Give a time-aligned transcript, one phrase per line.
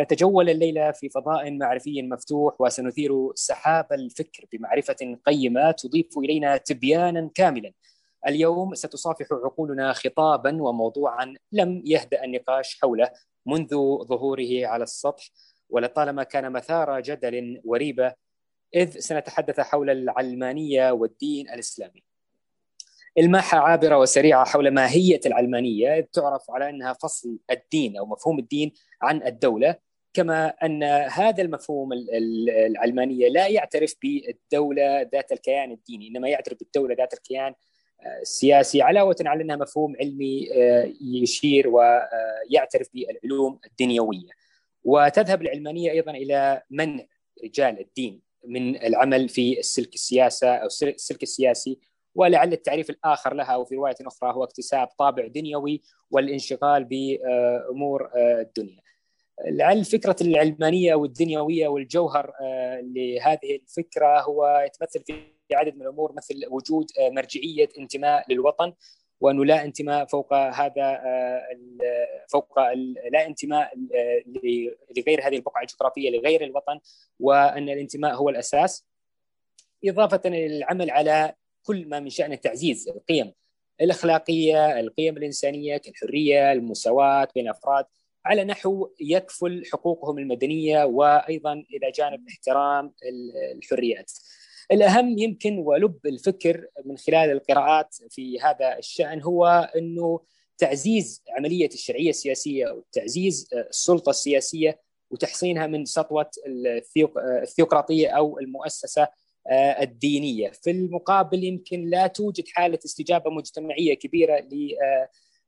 [0.00, 7.72] فنتجول الليلة في فضاء معرفي مفتوح وسنثير سحاب الفكر بمعرفة قيمة تضيف إلينا تبيانا كاملا.
[8.26, 13.10] اليوم ستصافح عقولنا خطابا وموضوعا لم يهدأ النقاش حوله
[13.46, 13.68] منذ
[14.04, 15.30] ظهوره على السطح
[15.70, 18.14] ولطالما كان مثار جدل وريبة
[18.74, 22.02] إذ سنتحدث حول العلمانية والدين الإسلامي.
[23.18, 28.72] الماحة عابرة وسريعة حول ماهية العلمانية تعرف على أنها فصل الدين أو مفهوم الدين
[29.02, 30.82] عن الدولة كما أن
[31.12, 31.92] هذا المفهوم
[32.48, 37.54] العلمانية لا يعترف بالدولة ذات الكيان الديني إنما يعترف بالدولة ذات الكيان
[38.02, 44.30] آه، السياسي علاوة على أنها مفهوم علمي آه، يشير ويعترف بالعلوم الدنيوية.
[44.84, 47.04] وتذهب العلمانية أيضا إلى منع
[47.44, 51.78] رجال الدين من العمل في السلك السياسة أو السلك السياسي
[52.14, 58.40] ولعل التعريف الآخر لها أو في رواية أخرى هو اكتساب طابع دنيوي والانشغال بأمور آه،
[58.40, 58.80] الدنيا.
[59.46, 66.34] لعل فكرة العلمانية والدنيوية والجوهر آه، لهذه الفكرة هو يتمثل في عدد من الأمور مثل
[66.50, 68.72] وجود آه، مرجعية انتماء للوطن
[69.20, 71.00] وأنه لا انتماء فوق هذا
[72.28, 72.58] فوق
[73.12, 73.72] لا انتماء
[74.96, 76.80] لغير هذه البقعة الجغرافية لغير الوطن
[77.20, 78.86] وأن الانتماء هو الأساس
[79.84, 83.32] إضافة إلى العمل على كل ما من شأنه تعزيز القيم
[83.80, 87.84] الأخلاقية القيم الإنسانية كالحرية المساواة بين الأفراد
[88.26, 92.92] على نحو يكفل حقوقهم المدنية وأيضا إلى جانب احترام
[93.54, 94.12] الحريات.
[94.72, 100.20] الأهم يمكن ولب الفكر من خلال القراءات في هذا الشأن هو أنه
[100.58, 106.30] تعزيز عملية الشرعية السياسية وتعزيز السلطة السياسية وتحصينها من سطوة
[107.42, 109.08] الثيوقراطية أو المؤسسة
[109.50, 110.50] آه، الدينية.
[110.50, 114.48] في المقابل يمكن لا توجد حالة استجابة مجتمعية كبيرة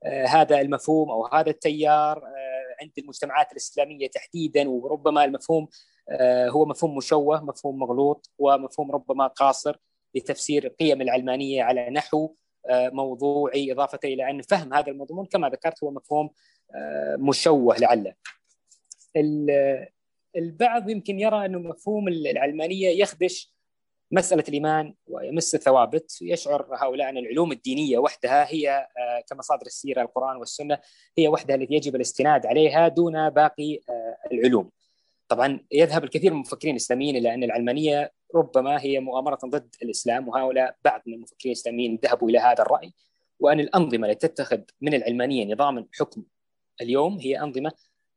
[0.04, 2.22] لهذا المفهوم أو هذا التيار.
[2.82, 5.68] عند المجتمعات الإسلامية تحديدا وربما المفهوم
[6.48, 9.76] هو مفهوم مشوه مفهوم مغلوط ومفهوم ربما قاصر
[10.14, 12.34] لتفسير القيم العلمانية على نحو
[12.70, 16.30] موضوعي إضافة إلى أن فهم هذا المضمون كما ذكرت هو مفهوم
[17.18, 18.14] مشوه لعله.
[20.36, 23.52] البعض يمكن يرى أنه مفهوم العلمانية يخدش
[24.12, 30.36] مسألة الإيمان ويمس الثوابت يشعر هؤلاء أن العلوم الدينية وحدها هي آه، كمصادر السيرة القرآن
[30.36, 30.78] والسنة
[31.18, 34.70] هي وحدها التي يجب الاستناد عليها دون باقي آه، العلوم.
[35.28, 40.76] طبعا يذهب الكثير من المفكرين الإسلاميين إلى أن العلمانية ربما هي مؤامرة ضد الإسلام وهؤلاء
[40.84, 42.92] بعض من المفكرين الإسلاميين ذهبوا إلى هذا الرأي
[43.40, 46.24] وأن الأنظمة التي تتخذ من العلمانية نظاما حكم
[46.80, 47.72] اليوم هي أنظمة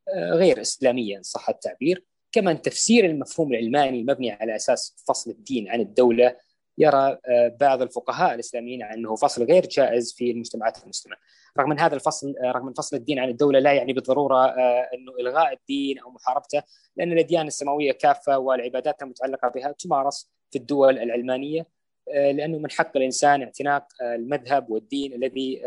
[0.07, 2.03] آه، غير إسلامية إن صح التعبير
[2.35, 6.35] كما أن تفسير المفهوم العلماني المبني على أساس فصل الدين عن الدولة
[6.77, 11.15] يرى آه، بعض الفقهاء الإسلاميين أنه فصل غير جائز في المجتمعات المسلمة،
[11.59, 14.89] رغم إن هذا الفصل آه، رغم إن فصل الدين عن الدولة لا يعني بالضرورة آه،
[14.93, 16.63] إنه إلغاء الدين أو محاربته،
[16.97, 21.65] لأن الأديان السماوية كافة والعبادات المتعلقة بها تمارس في الدول العلمانية.
[22.13, 25.61] لأنه من حق الإنسان اعتناق المذهب والدين الذي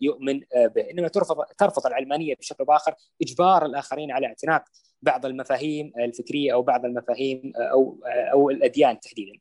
[0.00, 4.64] يؤمن به، إنما ترفض ترفض العلمانية بشكل بآخر إجبار الآخرين على اعتناق
[5.02, 7.98] بعض المفاهيم الفكرية أو بعض المفاهيم أو
[8.32, 9.32] أو الأديان تحديدا.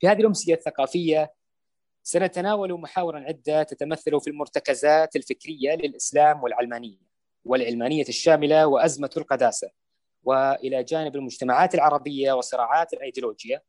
[0.00, 1.32] في هذه الأمسية الثقافية
[2.02, 6.98] سنتناول محاورا عدة تتمثل في المرتكزات الفكرية للإسلام والعلمانية
[7.44, 9.70] والعلمانية الشاملة وأزمة القداسة
[10.22, 13.60] وإلى جانب المجتمعات العربية وصراعات الايديولوجيا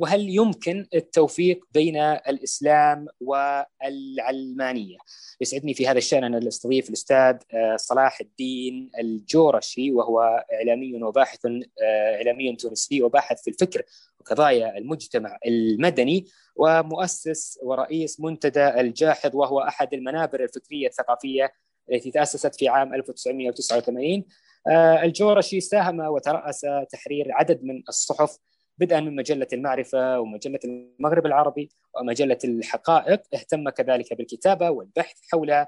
[0.00, 4.96] وهل يمكن التوفيق بين الإسلام والعلمانية؟
[5.40, 12.16] يسعدني في هذا الشأن أن أستضيف الأستاذ آه، صلاح الدين الجورشي وهو إعلامي وباحث آه،
[12.16, 13.82] إعلامي تونسي وباحث في الفكر
[14.20, 21.52] وقضايا المجتمع المدني ومؤسس ورئيس منتدى الجاحظ وهو أحد المنابر الفكرية الثقافية
[21.92, 24.24] التي تأسست في عام 1989
[24.68, 28.38] آه، الجورشي ساهم وترأس تحرير عدد من الصحف
[28.80, 31.70] بدءا من مجلة المعرفة ومجلة المغرب العربي
[32.00, 35.66] ومجلة الحقائق اهتم كذلك بالكتابة والبحث حول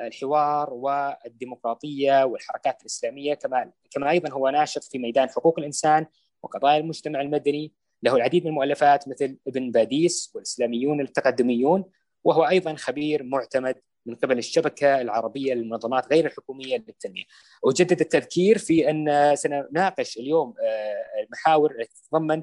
[0.00, 6.06] الحوار والديمقراطية والحركات الإسلامية كما كما أيضا هو ناشط في ميدان حقوق الإنسان
[6.42, 7.72] وقضايا المجتمع المدني.
[8.02, 11.84] له العديد من المؤلفات مثل ابن باديس والإسلاميون التقدميون
[12.24, 17.24] وهو أيضا خبير معتمد من قبل الشبكة العربية للمنظمات غير الحكومية للتنمية.
[17.64, 22.42] اجدد التذكير في أن سنناقش اليوم آه، المحاور التي تتضمن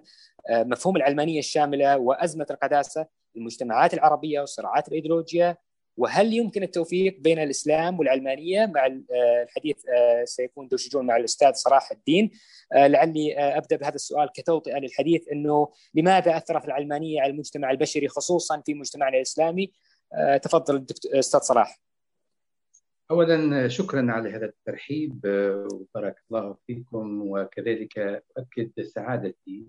[0.49, 3.05] آه، مفهوم العلمانية الشاملة وأزمة القداسة
[3.37, 5.57] المجتمعات العربية وصراعات الإيديولوجيا
[5.97, 9.77] وهل يمكن التوفيق بين الإسلام والعلمانية مع آه، الحديث
[10.23, 12.31] سيكون ذو شجون مع الأستاذ صلاح الدين
[12.73, 18.73] لعلي أبدأ بهذا السؤال كتوطئة للحديث إنه لماذا أثرت العلمانية على المجتمع البشري خصوصا في
[18.73, 19.71] مجتمعنا الإسلامي
[20.13, 21.79] آه، تفضل أستاذ صلاح.
[23.11, 25.19] أولا شكرا على هذا الترحيب
[25.73, 29.65] وبارك الله فيكم وكذلك أؤكد سعادتي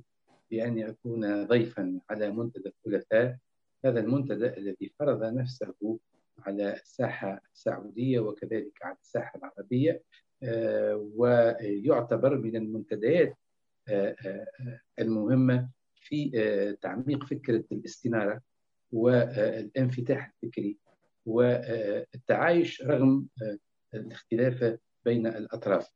[0.50, 3.38] بأني أكون ضيفا على منتدى الثلاثاء.
[3.85, 5.99] هذا المنتدى الذي فرض نفسه
[6.38, 10.02] على الساحة السعودية وكذلك على الساحة العربية
[10.43, 13.38] آه، ويعتبر من المنتديات
[13.88, 18.41] آه، آه، المهمة في تعميق فكرة الاستنارة.
[18.93, 20.76] والانفتاح الفكري
[21.26, 23.26] والتعايش رغم
[23.94, 25.88] الاختلاف بين الأطراف.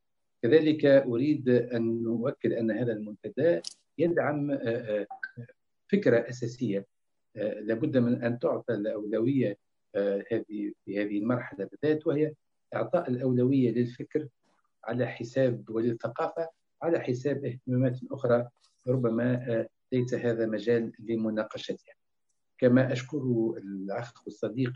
[0.42, 3.60] كذلك أريد أن أؤكد أن هذا المنتدى
[3.98, 4.58] يدعم
[5.88, 6.86] فكرة أساسية.
[7.34, 9.58] لابد من أن تعطى الأولوية
[10.32, 12.32] هذه في هذه المرحلة بالذات وهي
[12.74, 14.28] إعطاء الأولوية للفكر
[14.84, 16.48] على حساب وللثقافة
[16.82, 18.48] على حساب اهتمامات أخرى
[18.88, 21.94] ربما ليس هذا مجال لمناقشتها.
[22.62, 24.72] كما أشكر الأخ والصديق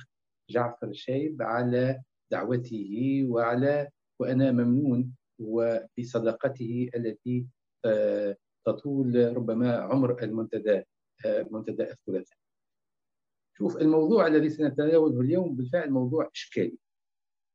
[0.50, 3.88] جعفر الشايب على دعوته وعلى
[4.20, 7.46] وأنا ممنون وبصداقته التي
[7.84, 8.36] آه،
[8.66, 10.82] تطول ربما عمر المنتدى
[11.26, 12.38] آه، منتدى الثلاثاء
[13.58, 16.78] شوف الموضوع الذي سنتناوله اليوم بالفعل موضوع إشكالي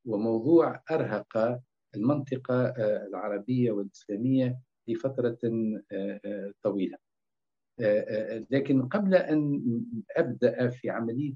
[0.05, 1.61] وموضوع أرهق
[1.95, 5.37] المنطقة آه، العربية والإسلامية لفترة
[6.63, 6.97] طويلة.
[8.49, 9.61] لكن قبل أن
[10.17, 11.33] أبدأ في عملية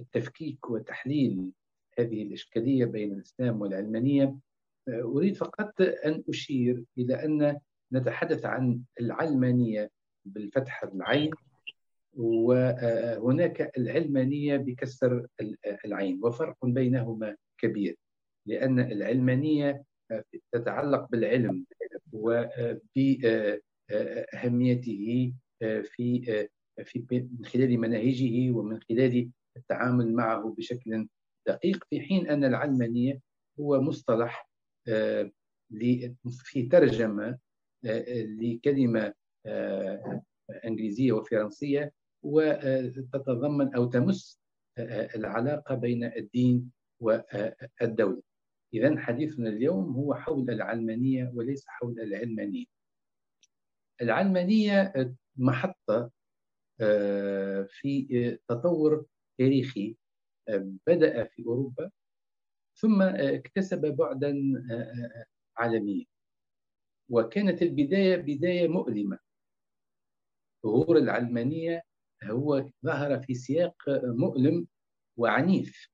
[0.00, 1.50] التفكيك وتحليل
[1.98, 4.36] هذه الإشكالية بين الإسلام والعلمانية
[4.88, 7.58] أريد فقط أن أشير إلى أن
[7.92, 9.90] نتحدث عن العلمانية
[10.24, 11.30] بالفتح العين
[12.16, 15.26] وهناك العلمانية بكسر
[15.84, 17.96] العين وفرق بينهما كبير
[18.46, 19.82] لأن العلمانية
[20.52, 21.64] تتعلق بالعلم
[23.90, 26.48] وبأهميته في
[26.84, 31.08] في من خلال مناهجه ومن خلال التعامل معه بشكل
[31.46, 33.20] دقيق في حين أن العلمانية
[33.60, 34.48] هو مصطلح
[34.88, 35.30] آه،
[36.44, 37.38] في ترجمة
[37.84, 39.14] آه، لكلمة
[39.46, 40.22] آه،
[40.64, 41.92] إنجليزية وفرنسية
[42.22, 44.40] وتتضمن أو تمس
[44.78, 46.70] العلاقة بين الدين
[47.00, 48.22] والدولة.
[48.74, 52.64] إذا حديثنا اليوم هو حول العلمانية وليس حول العلمانية
[54.02, 54.92] العلمانية
[55.38, 56.10] محطة
[57.68, 59.06] في تطور
[59.38, 59.96] تاريخي
[60.48, 61.90] آه، بدأ في أوروبا
[62.74, 64.30] ثم آه، اكتسب بعدا
[64.70, 65.24] آه،
[65.56, 66.04] عالميا.
[67.10, 69.18] وكانت البداية بداية مؤلمة.
[70.66, 71.82] ظهور العلمانية
[72.24, 74.66] هو ظهر في سياق مؤلم
[75.16, 75.90] وعنيف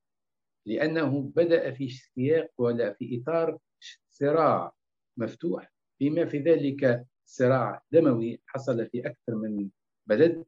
[0.67, 3.59] لأنه بدأ في سياق ولا في إطار
[4.11, 4.73] صراع
[5.17, 9.71] مفتوح بما في ذلك صراع دموي حصل في أكثر من
[10.07, 10.45] بلد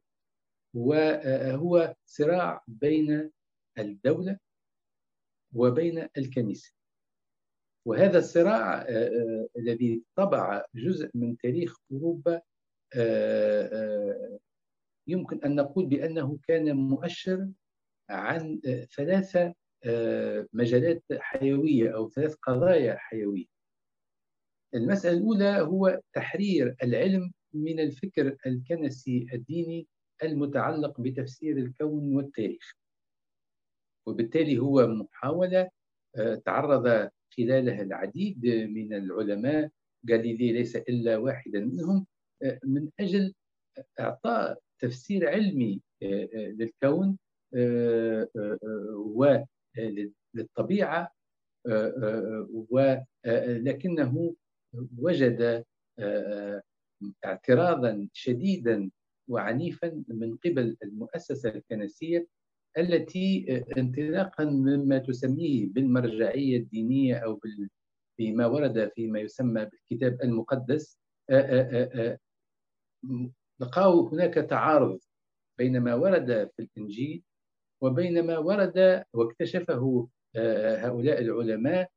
[0.73, 3.31] وهو صراع بين
[3.79, 4.39] الدولة
[5.53, 6.75] وبين الكنيسة.
[7.85, 12.41] وهذا الصراع آه، آه، الذي طبع جزء من تاريخ أوروبا
[12.95, 14.39] آه،
[15.07, 17.49] يمكن أن نقول بأنه كان مؤشر
[18.09, 18.61] عن
[18.95, 19.53] ثلاثة
[20.53, 23.54] مجالات حيوية أو ثلاث قضايا حيوية.
[24.75, 29.87] المسألة الأولى هو تحرير العلم من الفكر الكنسي الديني
[30.23, 32.71] المتعلق بتفسير الكون والتاريخ.
[34.07, 35.69] وبالتالي هو محاولة
[36.15, 39.69] آه، تعرض خلالها العديد من العلماء.
[40.11, 42.05] غاليلي ليس إلا واحدا منهم
[42.43, 43.33] آه، من أجل
[43.99, 45.81] إعطاء تفسير علمي
[46.33, 47.17] للكون
[50.35, 51.11] وللطبيعة
[52.69, 54.35] ولكنه
[54.97, 55.63] وجد
[57.25, 58.91] اعتراضا شديدا
[59.29, 62.27] وعنيفا من قبل المؤسسة الكنسية
[62.77, 67.39] التي انطلاقا مما تسميه بالمرجعية الدينية أو
[68.19, 70.99] بما ورد فيما يسمى بالكتاب المقدس
[73.59, 74.99] لقاوا هناك تعارض
[75.57, 77.23] بين ما ورد في الإنجيل
[77.81, 80.07] وبين ما ورد واكتشفه
[80.85, 81.89] هؤلاء العلماء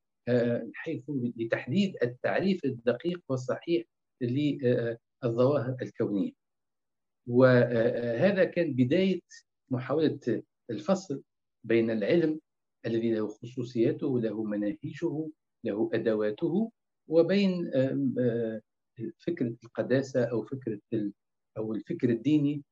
[0.75, 1.03] حيث
[1.37, 3.85] لتحديد التعريف الدقيق والصحيح
[4.21, 6.33] للظواهر الكونية.
[7.27, 9.21] وهذا كان بداية
[9.71, 11.23] محاولة الفصل
[11.65, 12.41] بين العلم
[12.87, 15.29] الذي له خصوصياته له مناهجه
[15.65, 16.73] له أدواته
[17.09, 17.71] وبين
[19.19, 20.81] فكرة القداسة أو فكرة
[21.59, 22.63] أو الفكر الديني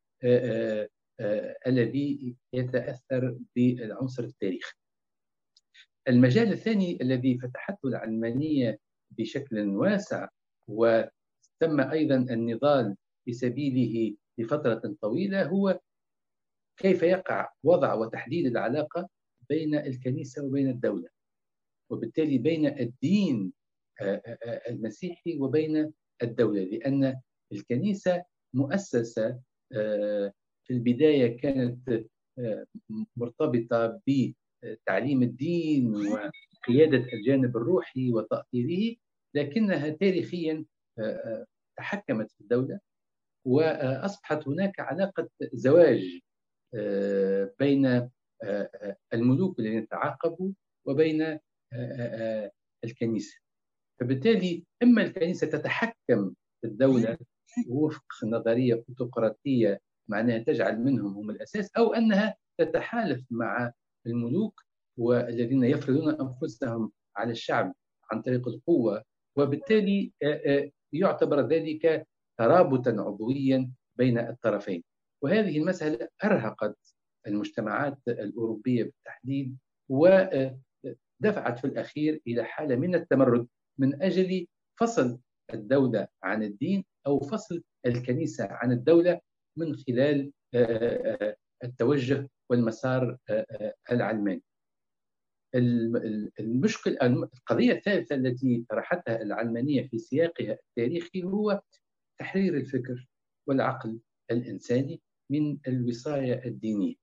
[1.66, 4.74] الذي يتأثر بالعنصر التاريخي
[6.08, 8.78] المجال الثاني الذي فتحته العلمانية
[9.18, 10.28] بشكل واسع
[10.68, 15.80] وتم أيضا النضال في سبيله لفترة طويلة هو
[16.76, 19.08] كيف يقع وضع وتحديد العلاقة
[19.48, 21.08] بين الكنيسة وبين الدولة
[21.90, 23.52] وبالتالي بين الدين
[24.68, 27.20] المسيحي وبين الدولة لأن
[27.52, 29.40] الكنيسة مؤسسة
[30.64, 32.04] في البداية كانت
[33.16, 34.00] مرتبطة
[34.64, 38.96] بتعليم الدين وقيادة الجانب الروحي وتأطيره
[39.34, 40.64] لكنها تاريخيا
[41.78, 42.80] تحكمت في الدولة
[43.46, 46.20] وأصبحت هناك علاقة زواج
[47.58, 48.10] بين
[49.14, 50.50] الملوك الذين تعاقبوا
[50.86, 51.38] وبين
[52.84, 53.40] الكنيسة.
[54.00, 57.18] فبالتالي إما الكنيسة تتحكم في الدولة
[57.68, 63.72] وفق نظرية أوتقراطية معناها تجعل منهم هم الأساس أو أنها تتحالف مع
[64.06, 64.62] الملوك
[64.98, 67.74] والذين يفرضون أنفسهم على الشعب
[68.10, 69.02] عن طريق القوة
[69.36, 70.12] وبالتالي
[70.92, 72.06] يعتبر ذلك
[72.38, 74.84] ترابطا عضويا بين الطرفين.
[75.22, 76.76] وهذه المسألة أرهقت
[77.26, 79.56] المجتمعات الأوروبية بالتحديد
[79.88, 83.46] ودفعت في الأخير إلى حالة من التمرد
[83.78, 84.46] من أجل
[84.80, 85.18] فصل
[85.54, 89.20] الدولة عن الدين أو فصل الكنيسة عن الدولة
[89.56, 90.32] من خلال
[91.64, 93.18] التوجه والمسار
[93.92, 94.42] العلماني.
[96.40, 101.62] المشكل القضية الثالثة التي طرحتها العلمانية في سياقها التاريخي هو
[102.20, 103.06] تحرير الفكر
[103.48, 103.98] والعقل
[104.30, 105.00] الإنساني
[105.30, 106.94] من الوصاية الدينية.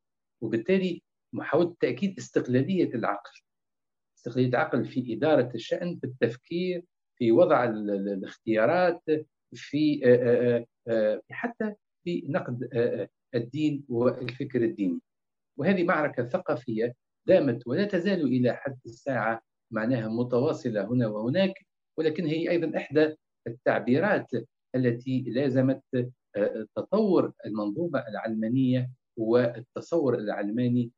[0.42, 1.02] وبالتالي
[1.34, 3.32] محاولة تأكيد استقلالية العقل
[4.18, 6.84] استقلالية العقل في إدارة الشأن في التفكير
[7.16, 9.02] في وضع الاختيارات
[9.54, 10.02] في
[11.32, 11.74] حتى
[12.04, 12.70] في نقد
[13.36, 15.00] الدين والفكر الديني.
[15.57, 16.95] وهذه معركة ثقافية
[17.27, 19.41] دامت ولا تزال إلى حد الساعة
[19.72, 21.53] معناها متواصلة هنا وهناك
[21.98, 23.15] ولكن هي أيضا إحدى
[23.48, 24.31] التعبيرات
[24.75, 25.83] التي لازمت
[26.75, 30.91] تطور المنظومة العلمانية والتصور العلماني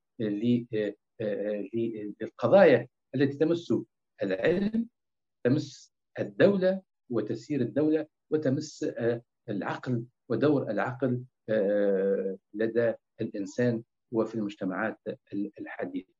[2.21, 3.73] للقضايا التي تمس
[4.23, 4.87] العلم
[5.45, 8.85] تمس الدولة وتسيير الدولة وتمس
[9.49, 11.23] العقل ودور العقل
[12.53, 14.99] لدى الإنسان وفي المجتمعات
[15.33, 16.13] الحديثة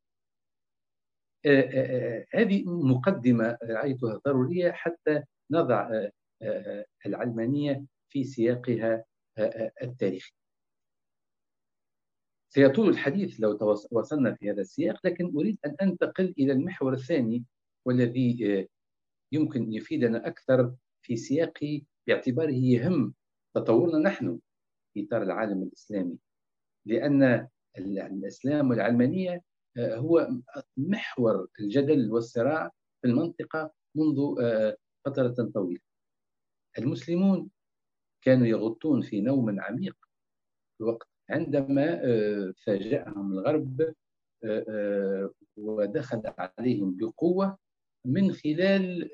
[2.34, 6.10] هذه مقدمة رأيتها ضرورية حتى نضع
[7.06, 9.06] العلمانية في سياقها
[9.82, 10.34] التاريخي.
[12.50, 13.58] سيطول الحديث لو
[13.92, 17.44] وصلنا في هذا السياق لكن أريد أن أنتقل إلى المحور الثاني
[17.86, 18.68] والذي
[19.32, 23.14] يمكن يفيدنا أكثر في سياق باعتباره يهم
[23.56, 24.40] تطورنا نحن
[24.94, 26.18] في إطار العالم الإسلامي.
[26.86, 27.48] لأن
[27.78, 29.42] الإسلام والعلمانية
[29.78, 30.30] هو
[30.78, 34.36] محور الجدل والصراع في المنطقة منذ
[35.06, 35.82] فترة طويلة.
[36.78, 37.50] المسلمون
[38.22, 39.96] كانوا يغطون في نوم عميق
[40.78, 42.02] في وقت عندما
[42.66, 43.94] فاجأهم الغرب
[45.58, 47.58] ودخل عليهم بقوة
[48.06, 49.10] من خلال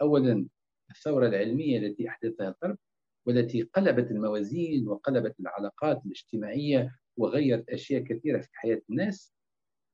[0.00, 0.46] أولا
[0.90, 2.78] الثورة العلمية التي أحدثها الغرب
[3.26, 9.32] والتي قلبت الموازين وقلبت العلاقات الاجتماعية وغيرت أشياء كثيرة في حياة الناس.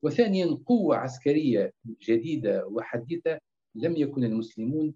[0.02, 3.38] وثانيا قوة عسكرية جديدة وحديثة
[3.74, 4.94] لم يكن المسلمون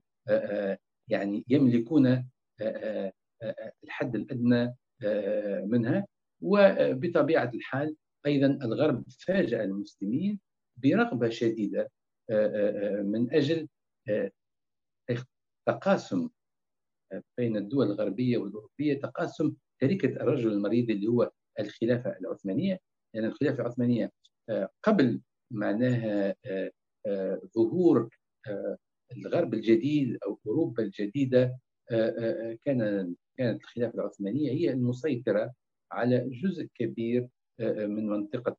[1.08, 2.28] يعني يملكون
[3.84, 4.74] الحد الأدنى
[5.66, 6.06] منها.
[6.42, 7.96] وبطبيعة الحال
[8.26, 10.40] أيضا الغرب فاجأ المسلمين
[10.76, 11.90] برغبة شديدة
[13.02, 13.68] من أجل
[15.66, 16.28] تقاسم
[17.38, 22.72] بين الدول الغربية والأوروبية تقاسم تركة الرجل المريض اللي هو الخلافة العثمانية
[23.14, 24.12] لأن يعني الخلافة العثمانية
[24.82, 26.34] قبل معناها
[27.54, 28.08] ظهور
[29.16, 31.58] الغرب الجديد أو أوروبا الجديدة
[32.64, 35.52] كان كانت الخلافة العثمانية هي المسيطرة
[35.92, 37.28] على جزء كبير
[37.60, 38.56] من منطقة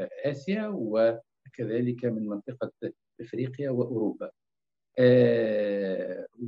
[0.00, 2.72] آسيا وكذلك من منطقة
[3.20, 4.30] إفريقيا وأوروبا.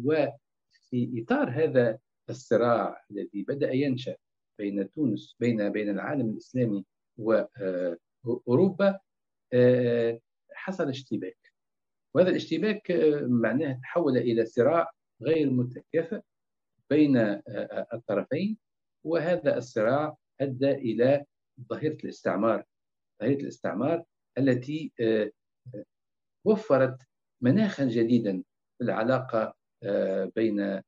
[0.04, 1.98] وفي إطار هذا
[2.30, 4.16] الصراع الذي بدأ ينشأ
[4.58, 6.84] بين تونس بين بين العالم الإسلامي
[7.18, 8.98] وأوروبا
[10.52, 11.38] حصل اشتباك.
[12.14, 12.92] وهذا الاشتباك
[13.22, 14.90] معناه تحول إلى صراع
[15.22, 16.20] غير متكافئ
[16.90, 17.16] بين
[17.92, 18.58] الطرفين
[19.04, 21.24] وهذا الصراع أدى إلى
[21.70, 22.64] ظاهرة الاستعمار.
[23.22, 24.04] ظاهرة الاستعمار
[24.38, 24.92] التي
[26.46, 26.96] وفرت
[27.40, 28.42] مناخا جديدا
[28.78, 29.54] في العلاقة
[30.36, 30.82] بين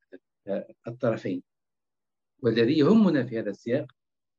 [0.88, 1.42] الطرفين.
[2.42, 3.92] والذي يهمنا في هذا السياق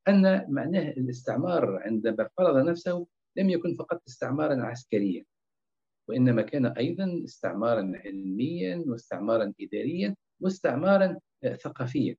[0.08, 5.26] أن معناه الاستعمار عندما فرض نفسه لم يكن فقط استعمارا عسكريا
[6.10, 11.20] وإنما كان أيضا استعمارا علميا واستعمارا اداريا واستعمارا
[11.62, 12.16] ثقافيا.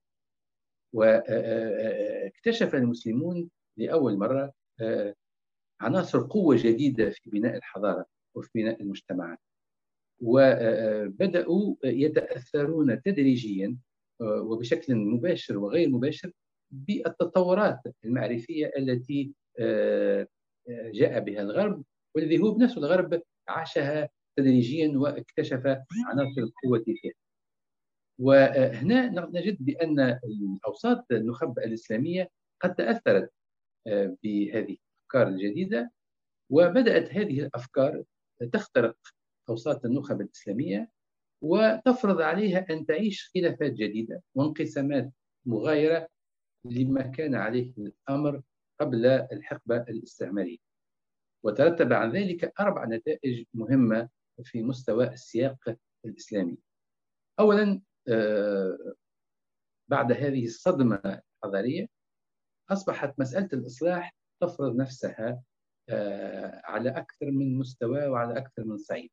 [0.93, 4.53] واكتشف المسلمون لأول مرة
[5.81, 8.05] عناصر قوة جديدة في بناء الحضارة
[8.35, 9.39] وفي بناء المجتمعات.
[10.21, 13.77] وبدأوا يتأثرون تدريجيا
[14.21, 16.31] وبشكل مباشر وغير مباشر
[16.71, 19.31] بالتطورات المعرفية التي
[20.69, 21.83] جاء بها الغرب
[22.15, 25.61] والذي هو بنفسه الغرب عاشها تدريجيا واكتشف
[26.05, 27.13] عناصر القوة فيها.
[28.19, 32.29] وهنا نجد بأن الأوساط النخب الإسلامية
[32.61, 33.31] قد تأثرت
[34.23, 35.91] بهذه الأفكار الجديدة
[36.49, 38.03] وبدأت هذه الأفكار
[38.53, 38.97] تخترق
[39.49, 40.89] أوساط النخب الإسلامية
[41.41, 45.11] وتفرض عليها أن تعيش خلافات جديدة وانقسامات
[45.45, 46.07] مغايرة
[46.65, 48.41] لما كان عليه الأمر
[48.79, 50.57] قبل الحقبة الاستعمارية.
[51.43, 54.09] وترتب عن ذلك أربع نتائج مهمة
[54.43, 56.57] في مستوى السياق الإسلامي.
[57.39, 58.95] أولا آه،
[59.87, 61.87] بعد هذه الصدمة الحضارية
[62.69, 65.43] أصبحت مسألة الإصلاح تفرض نفسها
[65.89, 69.09] آه، على أكثر من مستوى وعلى أكثر من صعيد.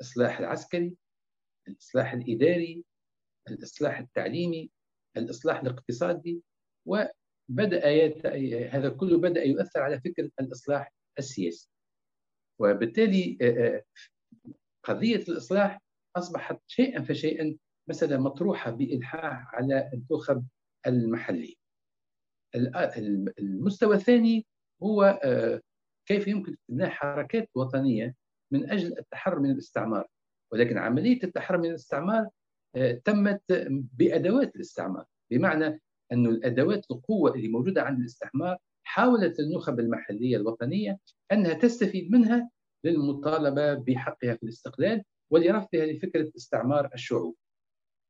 [0.00, 0.96] الإصلاح العسكري
[1.68, 2.84] الإصلاح الإداري
[3.50, 4.70] الإصلاح التعليمي
[5.16, 6.42] الإصلاح الاقتصادي
[6.86, 8.06] وبدأ
[8.68, 11.68] هذا كله بدأ يؤثر على فكرة الإصلاح السياسي.
[12.60, 13.38] وبالتالي
[14.84, 15.82] قضية الإصلاح
[16.16, 17.56] أصبحت شيئا فشيئا
[17.88, 20.44] مسألة مطروحة بإلحاح على النخب
[20.86, 21.56] المحلي.
[23.38, 24.46] المستوى الثاني
[24.82, 25.20] هو
[26.06, 28.14] كيف يمكن ابناء حركات وطنية
[28.52, 30.08] من أجل التحرر من الاستعمار.
[30.52, 32.28] ولكن عملية التحرر من الاستعمار
[32.76, 35.80] آه، تمت بأدوات الاستعمار بمعنى
[36.12, 40.98] أن الأدوات القوة اللي موجودة عند الاستعمار حاولت النخب المحلية الوطنية
[41.32, 42.50] أنها تستفيد منها
[42.84, 47.36] للمطالبة بحقها في الاستقلال ولرفضها لفكرة استعمار الشعوب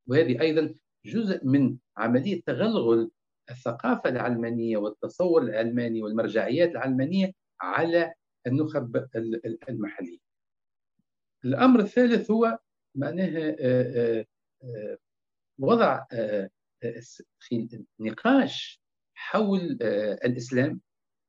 [0.09, 0.75] وهذه أيضا
[1.07, 3.11] جزء من عملية تغلغل
[3.51, 8.15] الثقافة العلمانية والتصور العلماني والمرجعيات العلمانية على
[8.47, 9.07] النخب
[9.69, 10.26] المحلية.
[11.47, 12.59] الأمر الثالث هو
[12.95, 14.27] معناها آه، آه،
[14.65, 14.99] آه،
[15.59, 16.05] وضع
[18.01, 18.83] نقاش
[19.15, 19.79] حول
[20.25, 20.81] الإسلام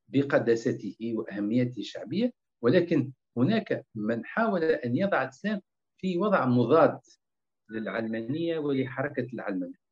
[0.07, 5.61] بقداسته وأهميته الشعبية ولكن هناك من حاول أن يضع الإسلام
[5.97, 6.99] في وضع مضاد
[7.69, 9.87] للعلمانية ولحركة العلمانية.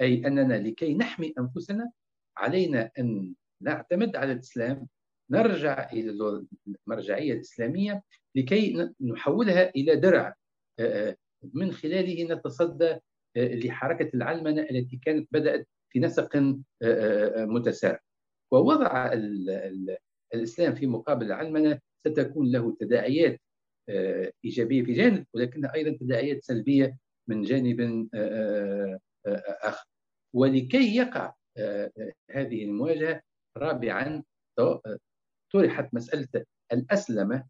[0.00, 1.92] أي أننا لكي نحمي أنفسنا
[2.36, 4.88] علينا أن نعتمد على الإسلام
[5.30, 6.36] نرجع إلى
[6.86, 8.02] المرجعية الإسلامية
[8.34, 10.34] لكي نحولها إلى درع
[10.78, 11.16] آه، آه،
[11.54, 12.90] من خلاله نتصدى
[13.36, 16.36] آه، لحركة العلمنة التي كانت بدأت في نسق
[17.36, 18.00] متسارع.
[18.52, 19.12] ووضع
[20.34, 23.40] الإسلام في مقابل العلمنة ستكون له تداعيات
[24.44, 26.96] إيجابية في جانب ولكنها أيضا تداعيات سلبية
[27.28, 28.08] من جانب
[29.62, 29.86] آخر.
[30.34, 31.34] ولكي يقع
[32.30, 33.22] هذه المواجهة
[33.56, 34.22] رابعا
[35.52, 37.44] طرحت مسألة الأسلمة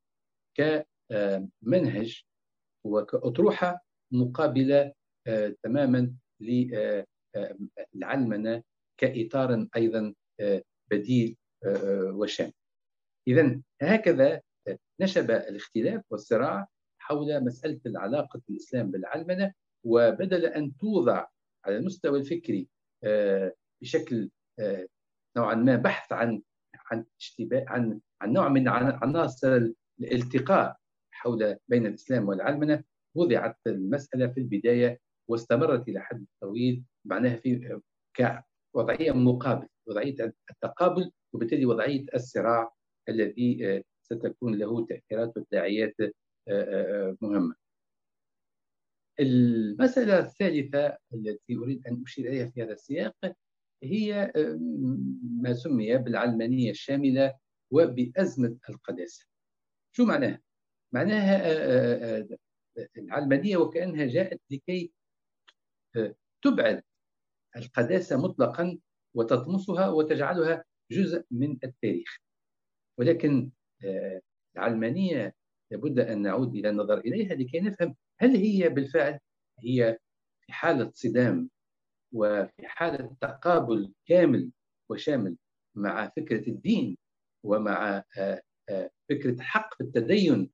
[0.54, 2.24] كمنهج
[2.84, 4.92] وكأطروحة مقابلة
[5.26, 6.14] آه، تماما
[7.94, 8.62] للعلمنة
[9.00, 12.52] كإطار أيضا آه، بديل آه، وشامل
[13.28, 14.40] إذا هكذا
[15.00, 19.52] نشب الاختلاف والصراع حول مسألة العلاقة الإسلام بالعلمنة
[19.84, 21.26] وبدل أن توضع
[21.64, 22.68] على المستوى الفكري
[23.82, 24.30] بشكل
[25.36, 26.42] نوعا ما بحث عن
[26.90, 30.76] عن اشتباه عن عن نوع من عناصر الالتقاء
[31.10, 37.80] حول بين الإسلام والعلمنه وضعت المسألة في البداية واستمرت إلى حد طويل معناها في
[38.72, 42.72] كوضعية مقابل وضعية التقابل وبالتالي وضعية الصراع
[43.08, 46.10] الذي آه، ستكون له تأثيرات وتداعيات آه،
[46.48, 47.54] آه، مهمة.
[49.20, 53.14] المسألة الثالثة التي أريد أن أشير إليها في هذا السياق
[53.82, 54.32] هي
[55.40, 57.34] ما سمي بالعلمانية الشاملة
[57.70, 59.26] وبأزمة القداسة
[59.92, 60.40] شو معناها؟
[60.92, 61.36] معناها
[62.98, 64.92] العلمانية وكأنها جاءت لكي
[66.42, 66.82] تبعد
[67.56, 68.78] القداسة مطلقا
[69.14, 72.18] وتطمسها وتجعلها جزء من التاريخ
[72.98, 73.50] ولكن
[74.56, 75.34] العلمانية
[75.70, 79.18] لابد أن نعود إلى النظر إليها لكي نفهم هل هي بالفعل
[79.58, 79.98] هي
[80.46, 81.50] في حالة صدام
[82.12, 84.50] وفي حالة تقابل كامل
[84.90, 85.36] وشامل
[85.76, 86.98] مع فكرة الدين
[87.44, 90.50] ومع آه، آه، فكرة حق التدين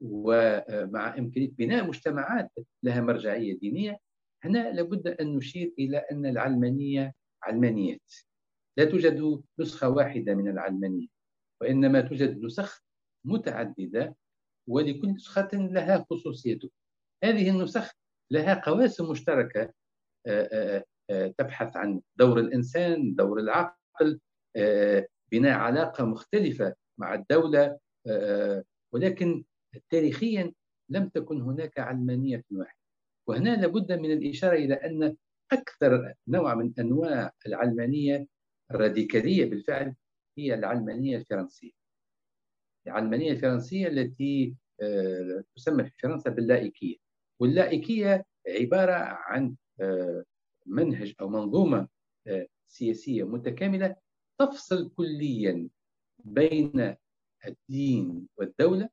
[0.00, 2.50] ومع إمكانية بناء مجتمعات
[2.82, 3.98] لها مرجعية دينية
[4.44, 8.12] هنا لابد أن نشير إلى أن العلمانية علمانيات.
[8.76, 11.06] لا توجد نسخة واحدة من العلمانية
[11.60, 12.84] وإنما توجد نسخ
[13.24, 14.16] متعددة
[14.68, 16.70] ولكل نسخة لها خصوصيته.
[17.24, 17.92] هذه النسخ
[18.30, 19.72] لها قواسم مشتركة
[20.26, 20.84] آه،
[21.38, 24.20] تبحث عن دور الإنسان، دور العقل،
[24.56, 29.44] آه، بناء علاقة مختلفة مع الدولة آه، ولكن
[29.90, 30.52] تاريخيا
[30.88, 32.78] لم تكن هناك علمانية واحدة.
[33.28, 35.16] وهنا لابد من الإشارة إلى أن
[35.52, 38.26] أكثر نوع من أنواع العلمانية
[38.70, 39.94] الراديكالية بالفعل
[40.38, 41.72] هي العلمانية الفرنسية.
[42.86, 46.96] العلمانية الفرنسية التي آه، تسمى في فرنسا باللائكية.
[47.40, 50.24] واللائكية عبارة عن آه،
[50.66, 51.88] منهج أو منظومة
[52.26, 53.96] آه، سياسية متكاملة
[54.40, 55.68] تفصل كليا
[56.24, 56.96] بين
[57.46, 58.88] الدين والدولة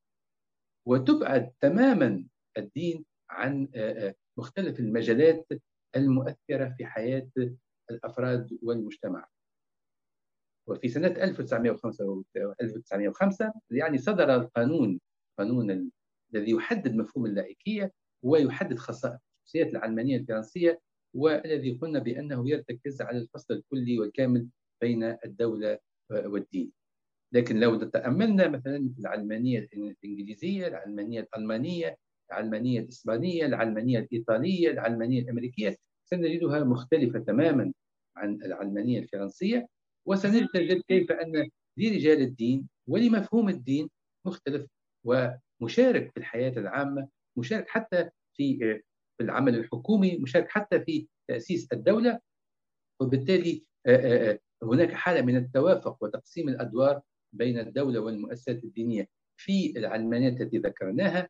[0.86, 3.67] وتبعد تماما الدين عن
[4.38, 5.47] مختلف المجالات
[5.95, 7.29] المؤثرة في حياة
[7.91, 9.27] الأفراد والمجتمع.
[10.67, 12.23] وفي سنة 1905
[12.62, 14.99] 1905 يعني صدر القانون
[15.39, 15.91] قانون
[16.34, 19.19] الذي يحدد مفهوم اللائكية ويحدد خصائص
[19.55, 20.81] العلمانية الفرنسية
[21.13, 24.47] والذي قلنا بأنه يرتكز على الفصل الكلي والكامل
[24.82, 25.80] بين الدولة
[26.12, 26.71] والدين.
[27.34, 31.97] لكن لو تأملنا مثلا في العلمانية الإنجليزية العلمانية الألمانية
[32.32, 37.74] العلمانية الإسبانية العلمانية الإيطالية العلمانية الأمريكية سنجدها مختلفة تماما
[38.15, 39.67] عن العلمانية الفرنسية
[40.06, 40.47] وسنجد
[40.88, 43.89] كيف أن لرجال الدين ولمفهوم الدين
[44.26, 44.67] مختلف
[45.04, 48.82] ومشارك في الحياة العامة مشارك حتى في
[49.21, 52.19] في العمل الحكومي مشارك حتى في تأسيس الدولة
[52.99, 53.65] وبالتالي
[54.63, 57.01] هناك حالة من التوافق وتقسيم الأدوار
[57.34, 59.07] بين الدولة والمؤسسات الدينية
[59.38, 61.29] في العلمانيات التي ذكرناها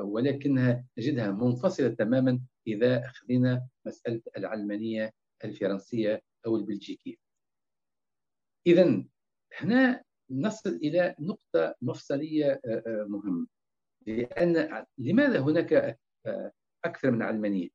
[0.00, 5.12] ولكنها نجدها منفصلة تماما إذا أخذنا مسألة العلمانية
[5.44, 7.14] الفرنسية أو البلجيكية.
[8.66, 9.04] إذا
[9.58, 13.46] هنا نصل إلى نقطة مفصلية مهمة.
[14.06, 15.98] لأن لماذا هناك
[16.84, 17.68] أكثر من علمانية؟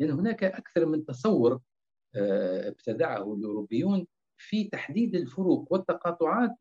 [0.00, 1.60] لأن هناك أكثر من تصور
[2.16, 4.06] ابتدعه الأوروبيون
[4.36, 6.58] في تحديد الفروق والتقاطعات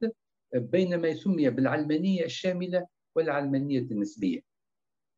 [0.56, 4.42] بين ما يسمى بالعلمانية الشاملة والعلمانية النسبية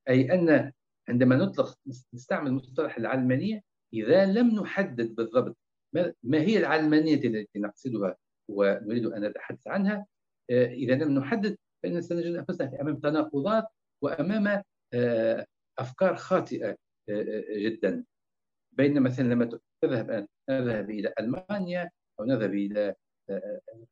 [0.09, 0.71] أي أن
[1.09, 1.77] عندما نطلق
[2.13, 3.61] نستعمل مصطلح العلمانية
[3.93, 5.57] إذا لم نحدد بالضبط
[6.23, 8.15] ما هي العلمانية التي نقصدها
[8.49, 10.05] ونريد أن نتحدث عنها
[10.49, 13.63] آه، إذا لم نحدد فإننا سنجد أنفسنا أمام تناقضات
[14.01, 14.63] وأمام
[15.79, 16.77] آه، أفكار خاطئة
[17.09, 18.03] آه، جدا.
[18.71, 22.95] بين مثلا لما تذهب نذهب إلى ألمانيا أو نذهب إلى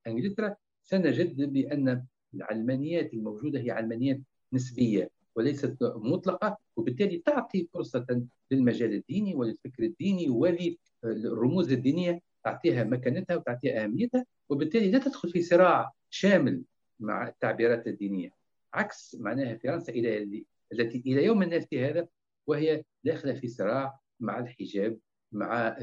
[0.07, 4.19] إنجلترا سنجد بأن العلمانيات الموجودة هي علمانيات
[4.53, 13.83] نسبية وليست مطلقة وبالتالي تعطي فرصة للمجال الديني وللفكر الديني وللرموز الدينية تعطيها مكانتها وتعطيها
[13.83, 16.63] أهميتها وبالتالي لا تدخل في صراع شامل
[16.99, 18.29] مع التعبيرات الدينية.
[18.73, 20.43] عكس معناها فرنسا إلى
[20.73, 22.07] التي إلى يومنا في هذا
[22.47, 24.99] وهي داخلة في صراع مع الحجاب
[25.31, 25.77] مع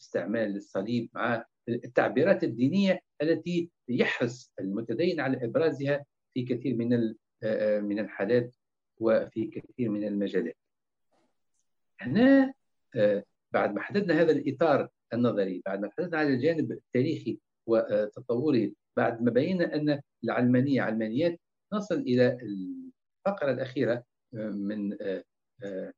[0.00, 7.14] استعمال الصليب مع التعبيرات الدينية التي يحرص المتدين على إبرازها في كثير من
[7.84, 8.56] من الحالات
[9.00, 10.56] وفي كثير من المجالات.
[12.00, 12.54] هنا
[12.94, 19.22] آه، بعد ما حددنا هذا الإطار النظري بعد ما حددنا على الجانب التاريخي وتطوري بعد
[19.22, 21.40] ما بينا أن العلمانية علمانيات
[21.72, 22.38] نصل إلى
[23.26, 25.92] الفقرة الأخيرة آه، من آه،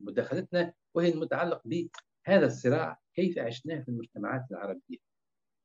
[0.00, 4.98] مداخلتنا وهي المتعلق بهذا الصراع كيف عشناه في المجتمعات العربية.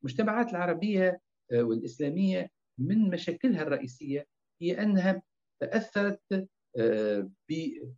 [0.04, 1.22] المجتمعات العربية
[1.52, 4.28] والإسلامية من مشاكلها الرئيسية
[4.62, 5.22] هي أنها
[6.80, 7.32] آه،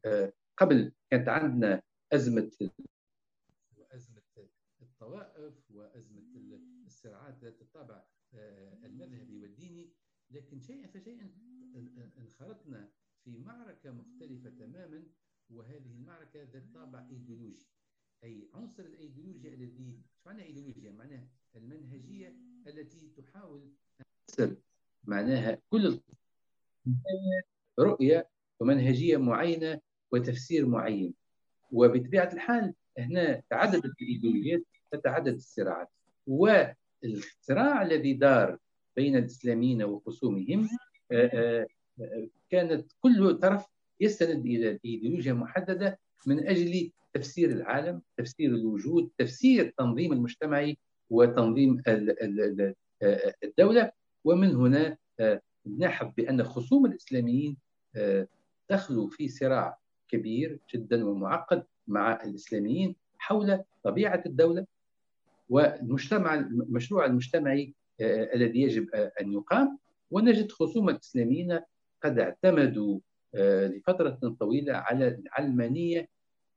[0.06, 1.82] آه، قبل كانت عندنا
[2.13, 2.52] أزمة
[3.78, 4.21] وازمه
[4.82, 6.21] الطوائف وأزمة
[6.86, 9.93] الصراعات ذات الطابع آه، المذهبي والديني
[10.32, 11.32] لكن شيئا فشيئا
[12.18, 12.90] انخرطنا
[13.24, 15.04] في معركة مختلفة تماما
[15.50, 17.68] وهذه المعركة ذات طابع إيديولوجي.
[18.24, 22.36] أي عنصر الايديولوجيا الذي معنى إيديولوجيا؟ معناها المنهجية
[22.68, 23.70] التي تحاول
[24.40, 24.58] أن
[25.04, 26.00] معناها كل
[27.80, 28.30] رؤية
[28.60, 31.14] ومنهجية معينة وتفسير معين.
[31.72, 35.90] وبطبيعة الحال هنا تعددت الإيديولوجيات تتعدد الصراعات.
[36.28, 38.58] والصراع الذي دار
[38.96, 40.70] بين الإسلاميين وخصومهم
[42.50, 43.65] كانت كل طرف
[44.00, 50.78] يستند إلى الإيديولوجيا محددة من أجل تفسير العالم تفسير الوجود تفسير التنظيم المجتمعي
[51.10, 51.82] وتنظيم
[53.43, 53.91] الدولة.
[54.26, 54.98] ومن هنا
[55.65, 57.58] نلاحظ بأن خصوم الإسلاميين
[57.95, 58.28] آه،
[58.69, 64.65] دخلوا في صراع كبير جدا ومعقد مع الإسلاميين حول طبيعة الدولة
[65.50, 69.78] والمجتمع المشروع المجتمعي آه، الذي يجب أن يقام.
[70.12, 71.60] ونجد خصوم الإسلاميين
[72.04, 73.00] قد اعتمدوا
[73.36, 76.08] آه، لفترة طويلة على العلمانية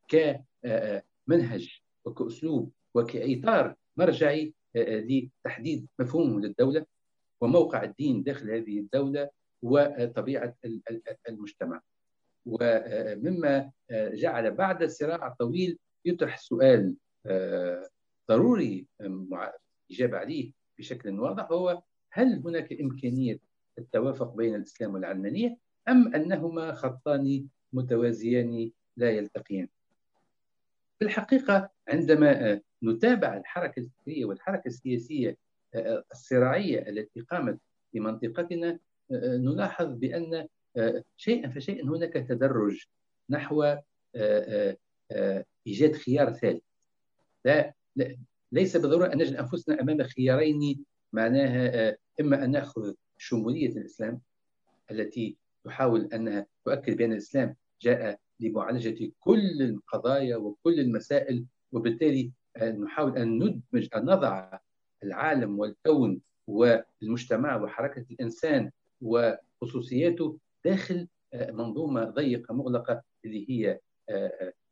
[0.08, 6.86] كمنهج وكأسلوب وكإطار مرجعي لتحديد مفهوم للدولة
[7.40, 9.30] وموقع الدين داخل هذه الدولة
[9.62, 10.56] وطبيعة
[11.28, 11.80] المجتمع.
[12.46, 16.96] ومما جعل بعد صراع طويل يطرح سؤال
[18.28, 21.82] ضروري الاجابه عليه بشكل واضح هو
[22.12, 23.38] هل هناك إمكانية
[23.78, 25.56] التوافق بين الإسلام والعلمانية
[25.88, 29.68] أم أنهما خطان متوازيان لا يلتقيان؟
[30.98, 35.36] في الحقيقة عندما نتابع الحركة الفكرية والحركة السياسية
[36.12, 37.58] الصراعية التي قامت
[37.92, 38.78] في منطقتنا
[39.10, 40.46] نلاحظ بأن
[41.16, 42.84] شيئا فشيئا هناك تدرج
[43.30, 43.76] نحو
[45.66, 46.62] إيجاد خيار ثالث
[47.44, 47.74] لا,
[48.52, 54.20] ليس بالضرورة أن نجد أنفسنا أمام خيارين معناها إما أن نأخذ شمولية الإسلام
[54.90, 63.38] التي تحاول انها تؤكد بأن الإسلام جاء لمعالجة كل القضايا وكل المسائل وبالتالي نحاول أن
[63.38, 64.58] ندمج أن نضع
[65.02, 68.70] العالم والكون والمجتمع وحركة الإنسان
[69.00, 73.80] وخصوصياته داخل منظومة ضيقة مغلقة اللي هي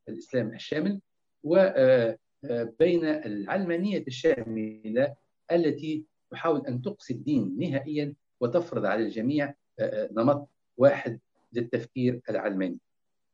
[0.09, 1.01] الإسلام الشامل
[1.43, 5.15] وبين العلمانية الشاملة
[5.53, 9.55] التي تحاول أن تقصي الدين نهائيا وتفرض على الجميع
[10.13, 11.21] نمط واحد
[11.53, 12.79] للتفكير العلماني.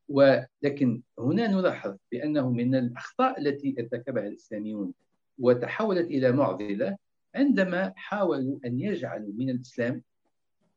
[0.09, 4.93] ولكن هنا نلاحظ بأنه من الأخطاء التي ارتكبها الإسلاميون
[5.39, 6.97] وتحولت إلى معضلة
[7.35, 10.03] عندما حاولوا أن يجعلوا من الإسلام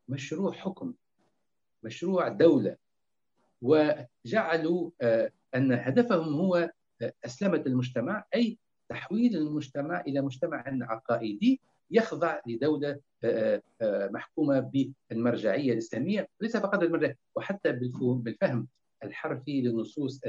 [0.09, 0.93] مشروع حكم
[1.83, 2.75] مشروع دولة.
[3.61, 4.91] وجعلوا
[5.55, 6.71] أن هدفهم هو
[7.25, 8.57] أسلمة المجتمع أي
[8.89, 12.99] تحويل المجتمع إلى مجتمع عقائدي يخضع لدولة
[13.83, 14.71] محكومة
[15.09, 18.67] بالمرجعية الإسلامية ليس فقط المرجعية وحتى بالفهم
[19.03, 20.19] الحرفي للنصوص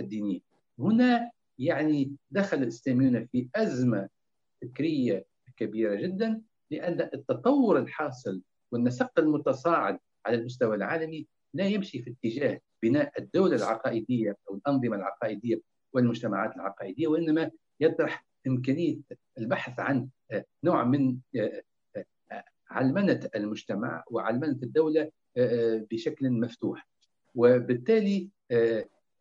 [0.00, 0.40] الدينية.
[0.78, 4.08] هنا يعني دخل الإسلاميون في أزمة
[4.62, 8.42] فكرية كبيرة جدا لأن التطور الحاصل
[8.72, 15.60] والنسق المتصاعد على المستوى العالمي لا يمشي في اتجاه بناء الدولة العقائدية أو الأنظمة العقائدية
[15.92, 18.96] والمجتمعات العقائدية وإنما يطرح إمكانية
[19.38, 20.08] البحث عن
[20.64, 21.16] نوع من
[22.70, 25.10] علمنة المجتمع وعلمنة الدولة
[25.90, 26.88] بشكل مفتوح.
[27.34, 28.28] وبالتالي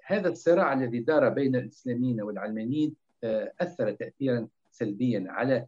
[0.05, 2.95] هذا الصراع الذي دار بين الإسلاميين والعلمانيين
[3.61, 5.67] أثر تاثيرا سلبيا على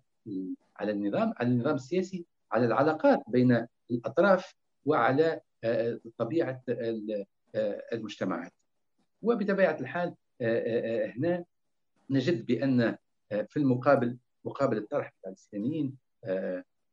[0.78, 5.42] على النظام على النظام السياسي على العلاقات بين الأطراف وعلى
[6.18, 6.64] طبيعة
[7.94, 8.52] المجتمعات.
[9.22, 10.14] وبطبيعة الحال
[11.18, 11.46] هنا
[12.10, 12.98] نجد بأن
[13.30, 15.98] في المقابل مقابل الطرح بتاع الإسلاميين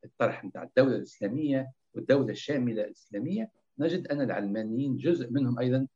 [0.05, 5.87] الطرح بتاع الدولة الإسلامية والدولة الشاملة الإسلامية نجد أن العلمانيين جزء منهم أيضا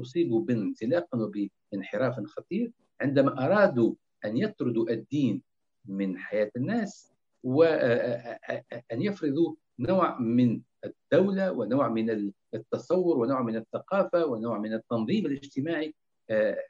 [0.00, 5.42] أصيبوا بانزلاق وبانحراف خطير عندما أرادوا أن يطردوا الدين
[5.84, 7.12] من حياة الناس
[7.44, 15.94] وان يفرضوا نوع من الدولة ونوع من التصور ونوع من الثقافة ونوع من التنظيم الاجتماعي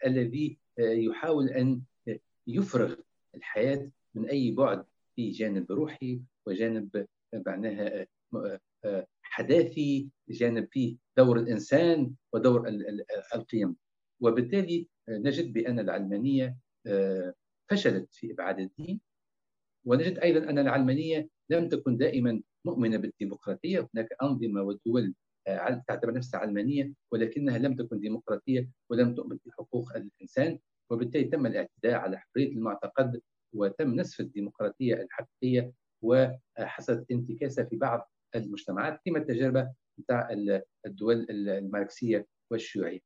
[0.06, 1.80] الذي يحاول أن
[2.46, 2.94] يفرغ
[3.34, 4.84] الحياة من أي بعد
[5.16, 7.06] في جانب روحي وجانب
[7.46, 8.06] معناها
[9.22, 12.68] حداثي جانب فيه دور الإنسان ودور
[13.34, 13.76] القيم.
[14.20, 16.56] وبالتالي نجد بأن العلمانية
[17.70, 19.00] فشلت في إبعاد الدين.
[19.84, 23.88] ونجد أيضا أن العلمانية لم تكن دائما مؤمنة بالديمقراطية.
[23.94, 25.14] هناك أنظمة ودول
[25.88, 30.58] تعتبر نفسها علمانية ولكنها لم تكن ديمقراطية ولم تؤمن بحقوق الإنسان.
[30.90, 33.20] وبالتالي تم الاعتداء على حرية المعتقد
[33.54, 40.28] وتم نسف الديمقراطية الحقيقية وحصلت انتكاسة في بعض المجتمعات كما التجربة بتاع
[40.86, 43.00] الدول الماركسية والشيوعية.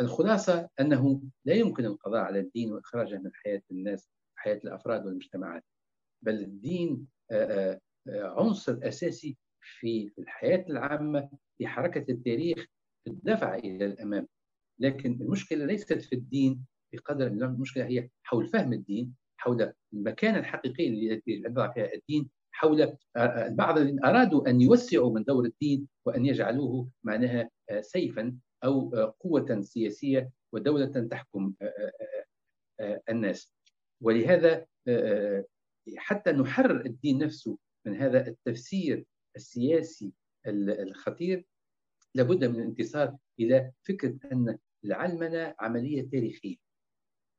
[0.00, 5.64] الخلاصة أنه لا يمكن القضاء على الدين وإخراجه من حياة الناس حياة الأفراد والمجتمعات
[6.22, 7.06] بل الدين
[8.08, 12.66] عنصر أساسي في الحياة العامة في حركة التاريخ
[13.04, 14.26] في الدفع إلى الأمام
[14.80, 21.30] لكن المشكلة ليست في الدين بقدر المشكلة هي حول فهم الدين حول المكانه الحقيقيه التي
[21.30, 27.50] يضع فيها الدين حول البعض الذين أرادوا أن يوسعوا من دور الدين وأن يجعلوه معناها
[27.80, 28.90] سيفا أو
[29.20, 31.54] قوة سياسية ودولة تحكم
[33.08, 33.54] الناس.
[34.02, 34.66] ولهذا
[35.96, 39.04] حتى نحرر الدين نفسه من هذا التفسير
[39.36, 40.12] السياسي
[40.46, 41.46] الخطير
[42.14, 46.56] لابد من الانتصار إلى فكرة أن العلمنه عملية تاريخية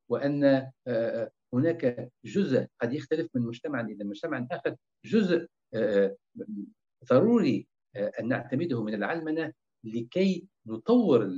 [0.09, 0.71] وأن
[1.53, 4.75] هناك جزء قد يختلف من مجتمع إلى مجتمع آخر
[5.05, 5.47] جزء
[7.09, 11.31] ضروري أن نعتمده من العلمنه لكي نطور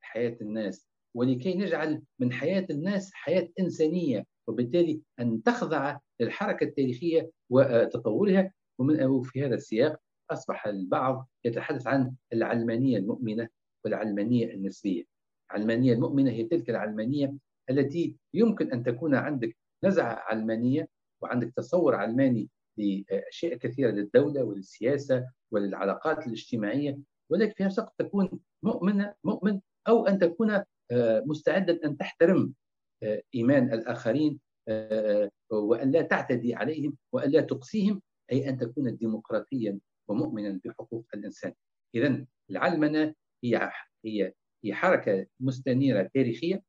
[0.00, 8.52] حياة الناس ولكي نجعل من حياة الناس حياة إنسانية وبالتالي أن تخضع للحركة التاريخية وتطورها.
[8.78, 13.48] ومن في هذا السياق أصبح البعض يتحدث عن العلمانية المؤمنة.
[13.84, 15.04] والعلمانية النسبية.
[15.50, 17.34] العلمانيه المؤمنة هي تلك العلمانية
[17.70, 20.88] التي يمكن أن تكون عندك نزعة علمانية
[21.22, 26.98] وعندك تصور علماني لأشياء كثيرة للدولة وللسياسة وللعلاقات الاجتماعية
[27.30, 30.50] ولكن في نفس الوقت تكون مؤمن مؤمن أو أن تكون
[30.90, 32.54] آه، مستعدا أن تحترم
[33.02, 39.78] آه، إيمان الآخرين آه، وأن لا تعتدي عليهم وأن لا تقصيهم أي أن تكون ديمقراطيا
[40.08, 41.52] ومؤمنا بحقوق الإنسان.
[41.94, 43.14] اذا العلمنه
[43.44, 43.70] هي
[44.04, 44.32] هي
[44.64, 46.62] هي حركة مستنيرة تاريخية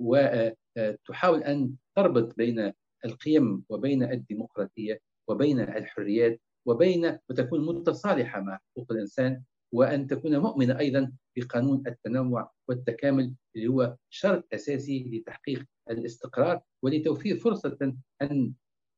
[0.00, 2.72] وتحاول أن تربط بين
[3.04, 11.12] القيم وبين الديمقراطية وبين الحريات وبين وتكون متصالحة مع حقوق الإنسان وأن تكون مؤمنة أيضا
[11.36, 18.52] بقانون التنوع والتكامل اللي هو شرط أساسي لتحقيق الاستقرار ولتوفير فرصة أن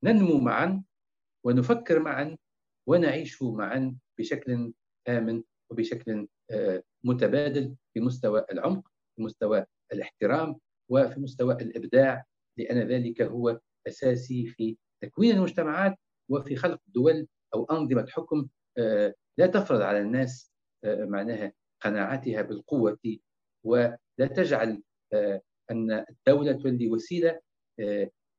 [0.04, 0.82] ننمو معا
[1.44, 2.36] ونفكر معا
[2.88, 4.72] ونعيش معا بشكل
[5.08, 10.56] آمن وبشكل آه، متبادل في مستوى العمق في مستوى الاحترام
[10.90, 12.24] وفي مستوى الإبداع
[12.58, 15.96] لأن ذلك هو أساسي في تكوين المجتمعات
[16.30, 20.52] وفي خلق دول أو أنظمة حكم آه، لا تفرض على الناس
[20.84, 22.98] آه، معناها قناعاتها بالقوة
[23.64, 27.40] ولا تجعل آه، أن الدولة تولي وسيلة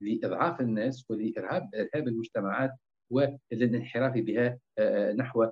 [0.01, 2.71] لإضعاف الناس ولإرهاب إرهاب المجتمعات
[3.12, 4.60] وللانحراف بها
[5.13, 5.51] نحو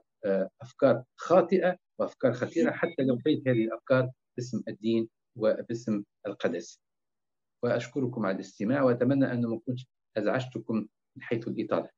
[0.61, 6.79] أفكار خاطئة وأفكار خطيرة حتى لو كانت هذه الأفكار باسم الدين وباسم القداسه.
[7.63, 10.75] وأشكركم على الاستماع وأتمنى أن ما كنتش أزعجتكم
[11.15, 11.89] من حيث الإطالة.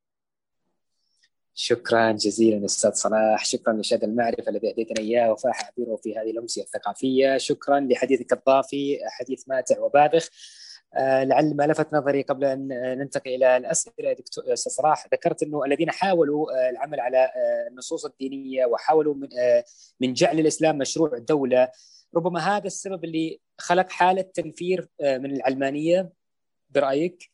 [1.57, 6.61] شكرا جزيلا أستاذ صلاح شكرا لشهد المعرفة الذي أهديتنا إياه وفاح عبيره في هذه الأمسية
[6.61, 10.29] الثقافية شكرا لحديثك الضافي حديث ماتع وباذخ
[10.97, 12.67] لعل ما لفت نظري قبل أن
[12.97, 18.05] ننتقل إلى الأسئلة دكتور أستاذ صلاح ذكرت إنه الذين حاولوا آه العمل على آه النصوص
[18.05, 19.63] الدينية وحاولوا من آه،
[20.01, 21.71] من جعل الإسلام مشروع دولة
[22.15, 26.09] ربما هذا السبب اللي خلق حالة تنفير آه، من العلمانية؟
[26.69, 27.31] برأيك؟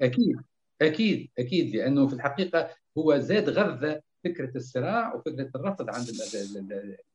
[0.00, 0.36] أكيد
[0.82, 6.08] أكيد أكيد لأنه في الحقيقة هو زاد غذى فكرة الصراع وفكرة الرفض عند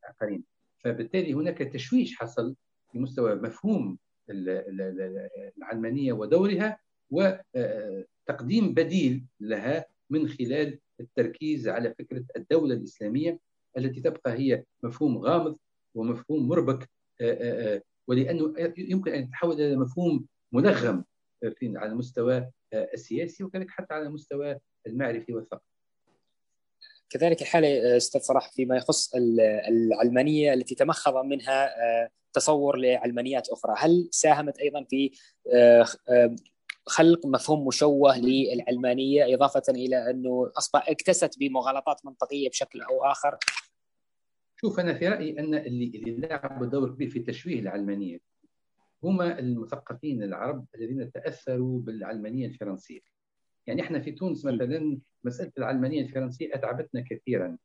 [0.04, 0.44] الآخرين.
[0.80, 2.56] فبالتالي هناك تشويش حصل
[2.92, 3.98] في مستوى مفهوم
[4.30, 13.40] العلمانية ودورها وتقديم بديل لها من خلال التركيز على فكرة الدولة الإسلامية
[13.78, 15.58] التي تبقى هي مفهوم غامض
[15.96, 16.90] ومفهوم مربك
[18.08, 21.04] ولأنه يمكن أن يتحول إلى مفهوم ملغم
[21.42, 25.73] في على المستوى السياسي وكذلك حتى على المستوى المعرفي والثقافي.
[27.14, 29.12] كذلك الحالة أستاذ صلاح فيما يخص
[29.70, 35.12] العلمانية التي تمخض منها آه، تصور لعلمانيات أخرى، هل ساهمت أيضا في
[35.54, 36.36] آه، آه،
[36.86, 43.38] خلق مفهوم مشوه للعلمانية إضافة إلى أنه اصبح اكتست بمغالطات منطقية بشكل أو آخر؟
[44.62, 48.18] شوف أنا في رأيي أن اللي اللي لعبوا دور كبير في تشويه العلمانية
[49.04, 53.13] هما المثقفين العرب الذين تأثروا بالعلمانية الفرنسية.
[53.68, 57.58] يعني إحنا في تونس مثلا مسألة العلمانية الفرنسية أتعبتنا كثيرا.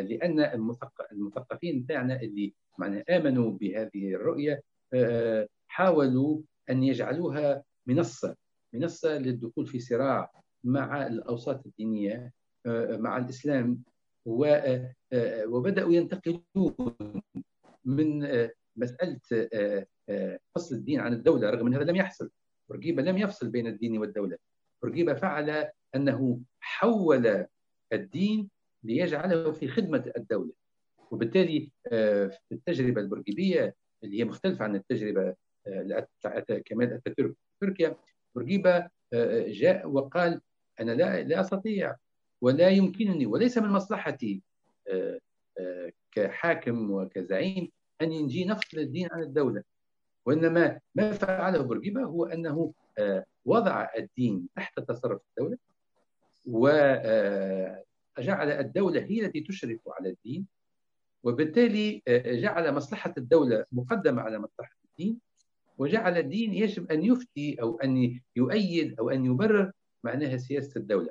[0.00, 0.40] لأن
[1.12, 4.62] المثقفين بتاعنا اللي معنى آمنوا بهذه الرؤية
[5.68, 8.36] حاولوا أن يجعلوها منصة
[8.74, 10.32] منصة للدخول في صراع
[10.64, 12.32] مع الأوساط الدينية
[12.98, 13.82] مع الإسلام.
[15.46, 16.74] وبدأوا ينتقلون
[17.84, 18.28] من
[18.76, 19.20] مسألة
[20.54, 22.30] فصل الدين عن الدولة رغم إن هذا لم يحصل
[22.68, 24.36] بورقيبه لم يفصل بين الدين والدولة.
[24.82, 27.46] بورقيبه فعل أنه حول
[27.92, 28.50] الدين
[28.82, 30.52] ليجعله في خدمة الدولة.
[31.10, 35.34] وبالتالي في التجربة البورقيبيه اللي هي مختلفة عن التجربة
[36.64, 37.96] كمال أتاتورك في تركيا
[38.34, 38.88] بورقيبه
[39.46, 40.40] جاء وقال
[40.80, 41.96] أنا لا لا أستطيع
[42.40, 44.42] ولا يمكنني وليس من مصلحتي
[46.12, 47.70] كحاكم وكزعيم
[48.02, 49.62] أن ينجي نفصل الدين عن الدولة.
[50.26, 52.26] وإنما ما فعله بورقيبه هو
[52.98, 55.58] آه، وضع الدين تحت تصرف الدولة
[56.46, 60.46] وجعل آه، الدولة هي التي تشرف على الدين
[61.22, 65.18] وبالتالي آه، جعل مصلحة الدولة مقدمة على مصلحة الدين
[65.78, 69.72] وجعل الدين يجب أن يفتي أو أن يؤيد أو أن يبرر
[70.04, 71.10] معناها سياسة الدولة.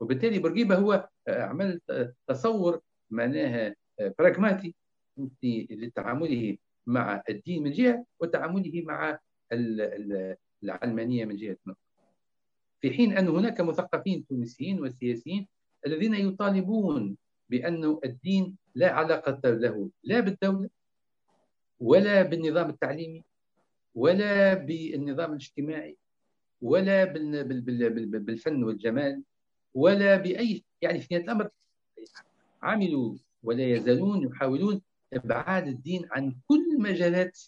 [0.00, 1.80] وبالتالي بورقيبة هو عمل
[2.26, 3.74] تصور معناها
[4.18, 4.74] براغماتي
[5.70, 6.56] لتعامله
[6.86, 9.18] مع الدين من جهة وتعامله مع
[10.62, 11.74] العلمانية من جهة أخرى.
[12.80, 15.46] في حين أن هناك مثقفين تونسيين وسياسيين
[15.86, 17.16] الذين يطالبون
[17.50, 20.70] بأن الدين لا علاقة له لا بالدولة
[21.80, 23.24] ولا بالنظام التعليمي
[23.94, 25.96] ولا بالنظام الاجتماعي
[26.62, 29.22] ولا بالفن والجمال
[29.74, 31.48] ولا بأي يعني في نهاية الأمر
[32.62, 34.82] عملوا ولا يزالون يحاولون
[35.12, 37.38] إبعاد الدين عن كل مجالات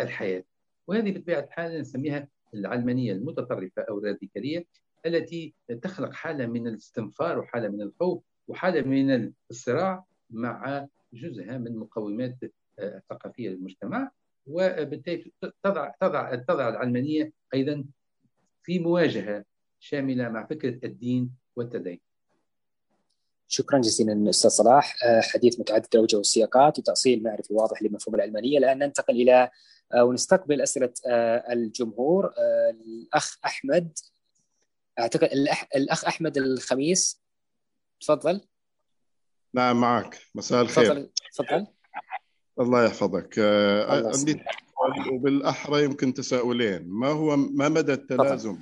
[0.00, 0.44] الحياة
[0.86, 4.66] وهذه بطبيعه الحال نسميها العلمانية المتطرفة أو الراديكالية
[5.06, 12.36] التي تخلق حالة من الاستنفار وحالة من الخوف وحالة من الصراع مع جزء من مقومات
[12.78, 14.10] الثقافية للمجتمع.
[14.46, 15.32] وبالتالي
[15.62, 17.84] تضع تضع تضع العلمانية أيضا
[18.62, 19.44] في مواجهة
[19.80, 22.00] شاملة مع فكره الدين والتدين.
[23.48, 24.96] شكرا جزيلا أستاذ صلاح.
[25.20, 28.58] حديث متعدد الاوجه والسياقات وتأصيل معرفي واضح لمفهوم العلمانية.
[28.58, 29.50] الآن ننتقل إلى
[29.94, 30.92] ونستقبل أسئلة
[31.52, 32.30] الجمهور.
[32.70, 33.98] الأخ أحمد
[34.98, 35.28] أعتقد
[35.76, 37.22] الأخ أحمد الخميس.
[38.00, 38.40] تفضل.
[39.54, 40.18] نعم معك.
[40.34, 40.84] مساء الخير.
[40.84, 41.66] تفضل تفضل.
[42.60, 43.38] الله يحفظك.
[43.88, 44.44] عندي
[45.12, 46.88] وبالأحرى يمكن تساؤلين.
[46.88, 48.58] ما هو ما مدى التلازم؟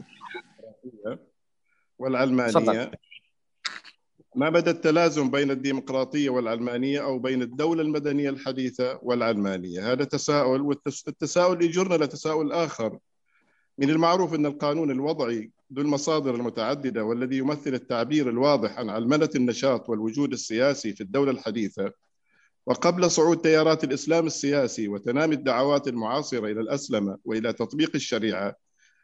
[1.99, 2.53] والعلمانية.
[2.53, 2.91] فضل.
[4.35, 11.63] ما مدى التلازم بين الديمقراطية والعلمانية أو بين الدولة المدنية الحديثة والعلمانية؟ هذا تساؤل والتساؤل
[11.63, 12.99] يجرنا لتساؤل آخر.
[13.79, 19.89] من المعروف أن القانون الوضعي ذو المصادر المتعددة والذي يمثل التعبير الواضح عن علمنة النشاط
[19.89, 21.93] والوجود السياسي في الدولة الحديثة
[22.67, 28.55] وقبل صعود تيارات الإسلام السياسي وتنامي الدعوات المعاصرة إلى الأسلمة وإلى تطبيق الشريعة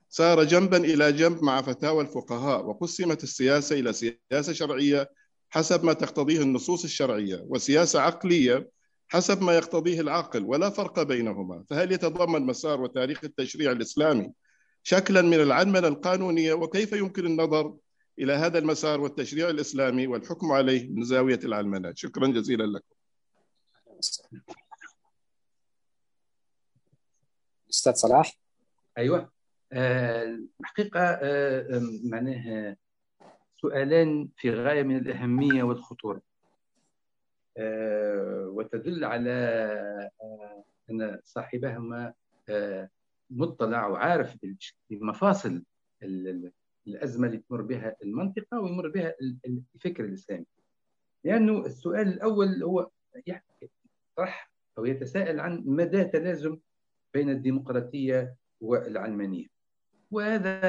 [0.08, 5.10] سار جنبا إلى جنب مع فتاوى الفقهاء وقسمت السياسة إلى سياسة شرعية
[5.50, 8.70] حسب ما تقتضيه النصوص الشرعية وسياسة عقلية
[9.08, 11.64] حسب ما يقتضيه العقل ولا فرق بينهما.
[11.70, 14.32] فهل يتضمن مسار وتاريخ التشريع الإسلامي
[14.82, 17.76] شكلا من العلمنه القانونية؟ وكيف يمكن النظر
[18.18, 22.94] إلى هذا المسار والتشريع الإسلامي والحكم عليه من زاوية العلمنه شكرا جزيلا لكم.
[27.70, 28.38] أستاذ صلاح؟
[28.98, 29.30] أيوه.
[29.72, 32.76] الحقيقة آه، آه، معناه
[33.60, 36.22] سؤالان في غاية من الأهمية والخطورة.
[37.56, 39.30] آه، وتدل على
[40.90, 42.14] أن صاحبهما
[43.30, 44.36] مطلع وعارف
[44.90, 45.64] بمفاصل
[46.86, 49.14] الأزمة اللي تمر بها المنطقة ويمر بها
[49.74, 50.46] الفكر الإسلامي.
[51.24, 52.90] لأنه السؤال الأول هو
[53.26, 56.58] يطرح أو يتساءل عن مدى تلازم
[57.14, 59.46] بين الديمقراطية والعلمانية.
[60.10, 60.60] وهذا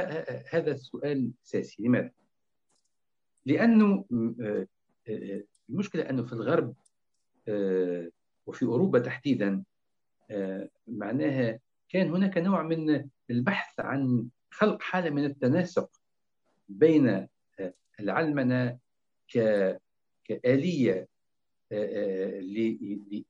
[0.49, 1.83] هذا السؤال أساسي.
[1.83, 2.11] لماذا؟
[3.49, 4.05] لأنه
[4.41, 4.67] آه،
[5.09, 6.75] آه، المشكلة أنه في الغرب
[7.47, 8.09] آه،
[8.45, 9.63] وفي أوروبا تحديدا
[10.87, 15.89] معناها كان هناك نوع من البحث عن خلق حالة من التناسق
[16.69, 17.27] بين
[17.99, 18.79] العلمنة
[20.25, 21.07] كآلية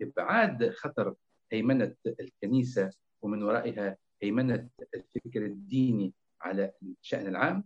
[0.01, 1.15] لإبعاد خطر
[1.51, 2.89] هيمنة الكنيسة
[3.22, 7.63] ومن ورائها هيمنة الفكر الديني على الشأن العام.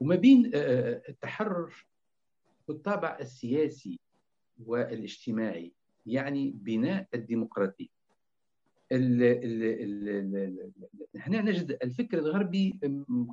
[0.00, 1.86] وما بين التحرر
[2.68, 4.00] بالطابع السياسي
[4.66, 5.72] والاجتماعي
[6.06, 7.98] يعني بناء الديمقراطية.
[11.16, 12.78] هنا نجد الفكر الغربي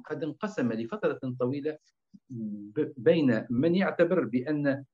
[0.05, 1.77] قد انقسم لفترة طويلة
[2.97, 4.85] بين من يعتبر بأن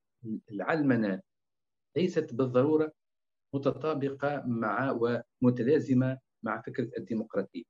[0.52, 1.22] العلمنة
[1.98, 2.92] ليست بالضرورة
[3.54, 5.00] متطابقة مع
[5.42, 7.64] ومتلازمة مع فكرة الديمقراطية.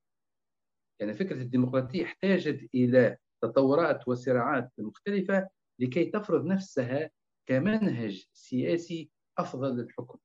[0.99, 7.12] يعني فكرة الديمقراطية احتاجت إلى تطورات وصراعات مختلفة لكي تفرض نفسها
[7.50, 10.20] كمنهج سياسي أفضل للحكم.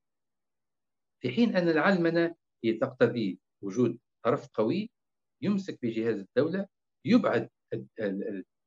[1.23, 4.91] في حين أن العلمنة هي تقتضي وجود طرف قوي
[5.43, 6.67] يمسك بجهاز الدولة
[7.05, 7.49] يبعد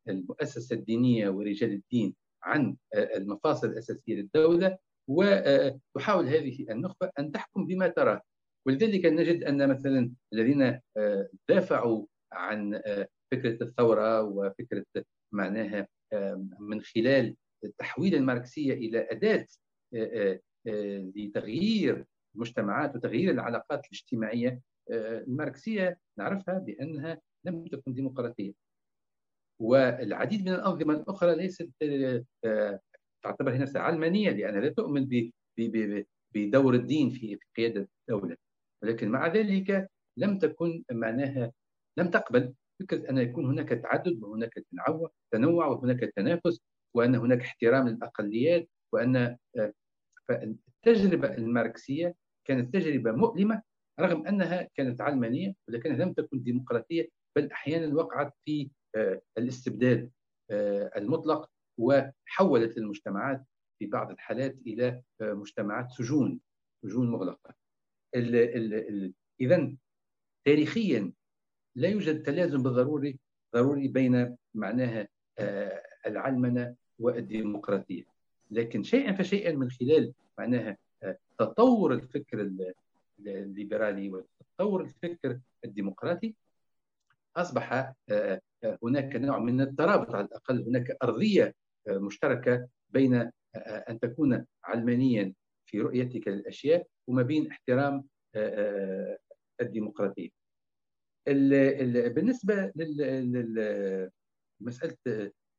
[0.07, 4.77] المؤسسة الدينية ورجال الدين عن المفاصل الأساسية للدولة
[5.09, 8.21] وتحاول هذه النخبة أن تحكم بما تراه.
[8.67, 10.79] ولذلك نجد أن مثلا الذين
[11.49, 12.81] دافعوا عن
[13.31, 14.85] فكرة الثورة وفكرة
[15.31, 15.87] معناها
[16.59, 17.35] من خلال
[17.77, 19.47] تحويل الماركسية إلى أداة
[21.15, 22.05] لتغيير
[22.35, 24.61] المجتمعات وتغيير العلاقات الاجتماعية
[24.91, 28.53] الماركسية نعرفها بأنها لم تكن ديمقراطية.
[29.61, 31.69] والعديد من الأنظمة الأخرى ليست
[33.23, 35.29] تعتبر نفسها علمانية لأنها لا تؤمن
[36.35, 38.37] بدور الدين في قيادة الدولة.
[38.83, 41.51] ولكن مع ذلك لم تكن معناها
[41.97, 44.53] لم تقبل فكرة أن يكون هناك تعدد وهناك
[45.31, 46.61] تنوع وهناك تنافس
[46.95, 49.15] وأن هناك احترام للأقليات وأن
[49.57, 49.73] آه،
[50.29, 52.15] التجربة الماركسية
[52.47, 53.61] كانت تجربة مؤلمة
[53.99, 60.11] رغم أنها كانت علمانية ولكنها لم تكن ديمقراطية بل أحيانا وقعت في آه، الاستبداد
[60.51, 63.45] آه، المطلق وحولت المجتمعات
[63.79, 66.39] في بعض الحالات إلى مجتمعات سجون
[66.83, 67.55] سجون مغلقة.
[69.41, 69.75] اذا
[70.45, 71.11] تاريخيا
[71.75, 73.19] لا يوجد تلازم بالضروري
[73.55, 75.07] ضروري بين معناها
[76.05, 78.03] العلمنة والديمقراطية
[78.51, 80.77] لكن شيئا فشيئا من خلال معناها
[81.39, 82.51] تطور الفكر
[83.19, 86.33] الليبرالي وتطور الفكر الديمقراطي
[87.37, 87.93] أصبح
[88.83, 91.53] هناك نوع من الترابط على الأقل هناك أرضية
[91.87, 95.33] مشتركة بين أن تكون علمانيا
[95.65, 98.03] في رؤيتك للأشياء وما بين احترام
[99.61, 100.38] الديمقراطية.
[102.13, 102.71] بالنسبة
[104.61, 104.97] لمساله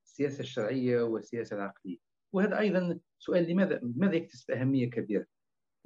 [0.07, 1.99] السياسة الشرعية والسياسة العقلية
[2.35, 5.27] وهذا أيضا سؤال لماذا لماذا يكتسب أهمية كبيرة؟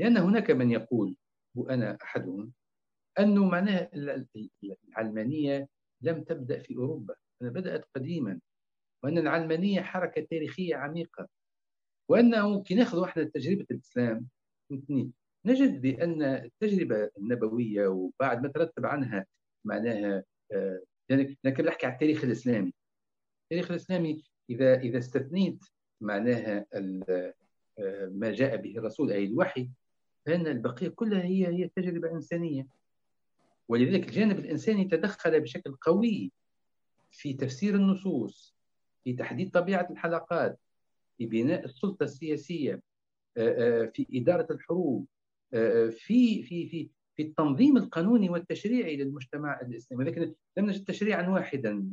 [0.01, 1.17] لأن هناك من يقول
[1.55, 2.53] وأنا احدهم
[3.19, 3.91] أنه معناها
[4.89, 5.69] العلمانية
[6.01, 8.41] لم تبدأ في أوروبا، أنها بدأت قديما
[9.03, 11.29] وأن العلمانية حركة تاريخية عميقة
[12.09, 14.29] وأنه كي نأخذ واحدة تجربة الإسلام
[15.47, 19.27] نجد بأن التجربة النبوية وبعد ما ترتب عنها
[19.65, 20.83] معناها آه،
[21.45, 22.73] لكن نحكي على التاريخ الإسلامي.
[23.43, 25.65] التاريخ الإسلامي إذا إذا استثنيت
[26.01, 27.35] معناها آه،
[28.13, 29.69] ما جاء به الرسول أي الوحي
[30.27, 32.67] فإن البقية كلها هي هي تجربة إنسانية.
[33.69, 36.33] ولذلك الجانب الإنساني تدخل بشكل قوي
[37.11, 38.55] في تفسير النصوص
[39.05, 40.59] في تحديد طبيعة الحلقات
[41.19, 42.83] في بناء السلطة السياسية
[43.37, 45.07] آه، في إدارة الحروب
[45.91, 50.05] في في في في التنظيم القانوني والتشريعي للمجتمع الإسلامي.
[50.05, 51.91] لكن لم نجد تشريعا واحدا.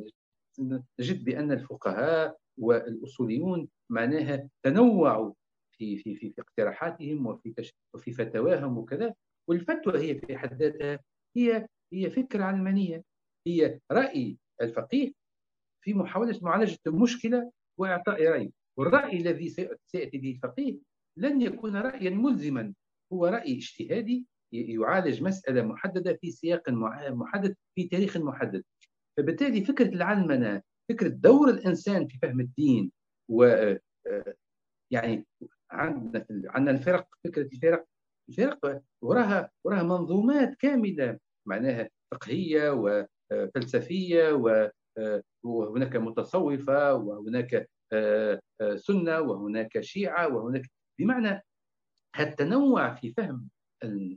[1.00, 5.34] نجد بأن الفقهاء والأصوليون معناها تنوعوا
[5.72, 9.14] في في في, في اقتراحاتهم وفي وفي فتواهم وكذا.
[9.48, 11.00] والفتوى هي في حد ذاتها
[11.38, 13.04] هي هي فكره علمانية.
[13.48, 15.12] هي رأي الفقيه
[15.84, 18.52] في محاولة معالجة المشكلة وإعطاء رأي.
[18.78, 19.50] والرأي الذي
[19.86, 20.78] سيأتي به الفقيه
[21.18, 22.74] لن يكون رايا ملزما.
[23.14, 26.70] هو رأي اجتهادي يعالج مسألة محددة في سياق
[27.10, 28.64] محدد في تاريخ محدد.
[29.18, 32.92] فبالتالي فكرة العلمنة فكرة دور الإنسان في فهم الدين
[33.30, 34.36] و آه،
[34.92, 35.28] يعني
[35.72, 37.86] عندنا عندنا الفرق فكرة الفرق
[38.30, 42.70] الفرق وراها وراها منظومات كاملة معناها فقهية
[43.32, 44.44] وفلسفيه
[44.98, 48.42] آه، وهناك متصوفة وهناك آه،
[48.76, 51.42] سنة وهناك شيعة وهناك بمعنى
[52.20, 53.50] التنوع في فهم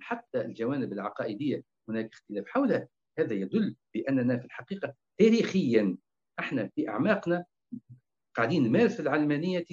[0.01, 2.45] حتى الجوانب العقائدية هناك اختلاف.
[2.47, 2.89] حولها
[3.19, 5.97] هذا يدل بأننا في الحقيقة تاريخيا
[6.39, 7.45] إحنا في أعماقنا
[8.37, 9.65] قاعدين نمارس العلمانية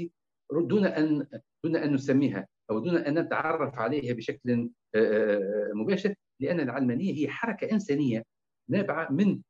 [0.51, 1.27] دون أن
[1.63, 7.29] دون أن نسميها أو دون أن نتعرف عليها بشكل آه، آه، مباشر لأن العلمانية هي
[7.29, 8.23] حركة إنسانية
[8.69, 9.41] نابعة من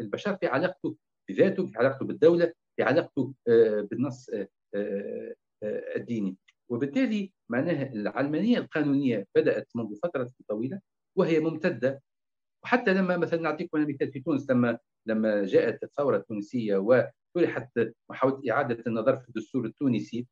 [0.00, 0.96] البشر في علاقته
[1.28, 4.30] بذاته في علاقته بالدولة في علاقته آه، بالنص
[5.96, 6.36] الديني.
[6.70, 10.80] وبالتالي معناها العلمانية القانونية بدأت منذ فترة طويلة
[11.16, 12.02] وهي ممتدة.
[12.64, 18.84] وحتى لما مثلا نعطيكم مثال في تونس لما لما جاءت الثورة التونسية وطرحت محاولة إعادة
[18.86, 20.26] النظر في الدستور التونسي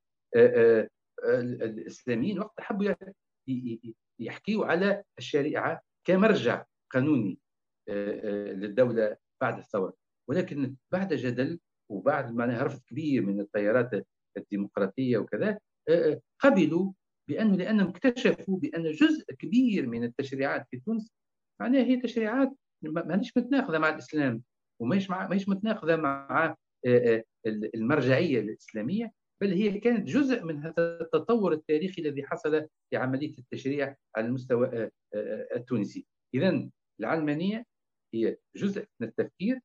[1.24, 2.94] الإسلاميين وقت حبوا
[4.20, 7.38] يحكيوا على الشريعة كمرجع قانوني
[7.88, 9.94] للدولة بعد الثورة.
[10.28, 11.60] ولكن بعد جدل
[11.90, 14.06] وبعد معناها رفض كبير من التيارات
[14.36, 15.58] الديمقراطية وكذا
[16.38, 16.92] قبلوا
[17.28, 21.12] بانه لانهم اكتشفوا بأن جزء كبير من التشريعات في تونس
[21.60, 22.52] معناها هي تشريعات
[22.82, 24.42] ماهيش متناقضة مع الإسلام
[24.80, 26.56] وماهيش ماهيش متناقضة مع
[27.46, 33.96] المرجعية الإسلامية بل هي كانت جزء من هذا التطور التاريخي الذي حصل في عملية التشريع
[34.16, 34.90] على المستوى
[35.56, 36.06] التونسي.
[36.34, 36.68] اذا
[37.00, 37.66] العلمانية
[38.14, 39.60] هي جزء من التفكير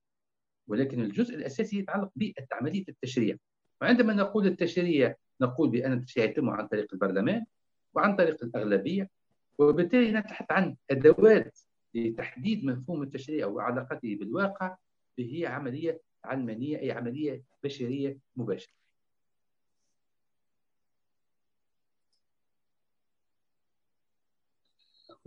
[0.69, 2.11] ولكن الجزء الأساسي يتعلق
[2.51, 3.37] بعمليه التشريع.
[3.81, 7.45] وعندما نقول التشريع نقول بأن التشريع يتم عن طريق البرلمان
[7.93, 9.09] وعن طريق الأغلبية
[9.57, 11.59] وبالتالي نتحدث عن أدوات
[11.95, 14.77] لتحديد مفهوم التشريع وعلاقته بالواقع
[15.19, 18.73] هي عملية علمانية أي عملية بشرية مباشرة.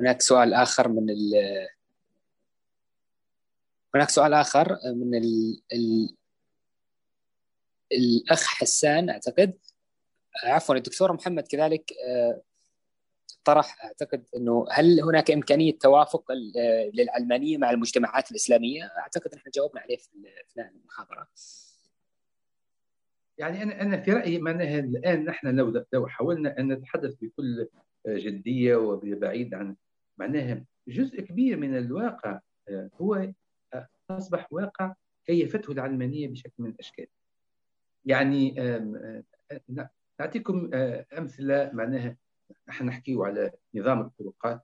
[0.00, 1.32] هناك سؤال آخر من ال
[3.94, 5.62] هناك سؤال آخر من ال...
[5.72, 6.16] ال...
[7.92, 9.58] الأخ حسان أعتقد
[10.44, 12.42] عفوا الدكتور محمد كذلك آه،
[13.44, 16.32] طرح أعتقد إنه هل هناك إمكانية توافق
[16.94, 20.10] للعلمانيه مع المجتمعات الإسلامية؟ أعتقد إحنا جاوبنا عليه في
[20.50, 21.28] اثناء المحاضرة.
[23.38, 27.68] يعني أنا أنا في رأيي معناها الآن نحن لو لو حاولنا أن نتحدث بكل
[28.08, 29.76] جدية وبعيد عن
[30.18, 33.32] معناها جزء كبير من الواقع آه، هو
[33.74, 34.94] آه، أصبح واقع
[35.26, 37.06] كيفته العلمانية بشكل من الأشكال.
[38.04, 38.54] يعني
[40.20, 42.16] نعطيكم آه، أمثلة معناها
[42.68, 44.60] نحن نحكيو على نظام الطرقات.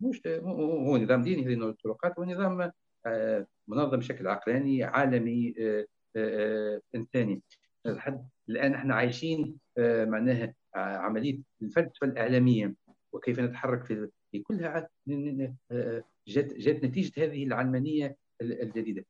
[0.00, 2.72] مش هو نظام ديني هذه الطرقات هو نظام
[3.06, 5.54] آه، منظم بشكل عقلاني عالمي
[6.16, 7.42] آه، إنساني.
[8.48, 12.74] الآن إحنا عايشين معناها عملية الفلسفه الاعلاميه
[13.12, 14.88] وكيف نتحرك في كلها
[16.28, 19.04] جت جت نتيجة هذه العلمانية الجديدة.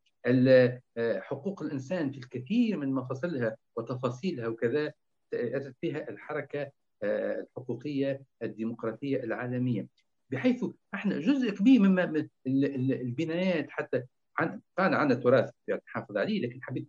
[1.21, 4.93] حقوق الإنسان في الكثير من مفاصلها وتفاصيلها وكذا
[5.35, 6.71] أتت فيها الحركة
[7.03, 9.89] الحقوقية الديمقراطية العالمية.
[10.31, 10.65] بحيث
[10.95, 14.03] إحنا جزء كبير مما البنايات حتى
[14.39, 15.51] عن كان عندنا تراث
[15.89, 16.89] نحافظ عليه لكن حبيت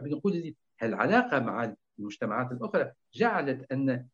[0.00, 4.06] حبيت نقول العلاقة مع المجتمعات الأخرى جعلت أن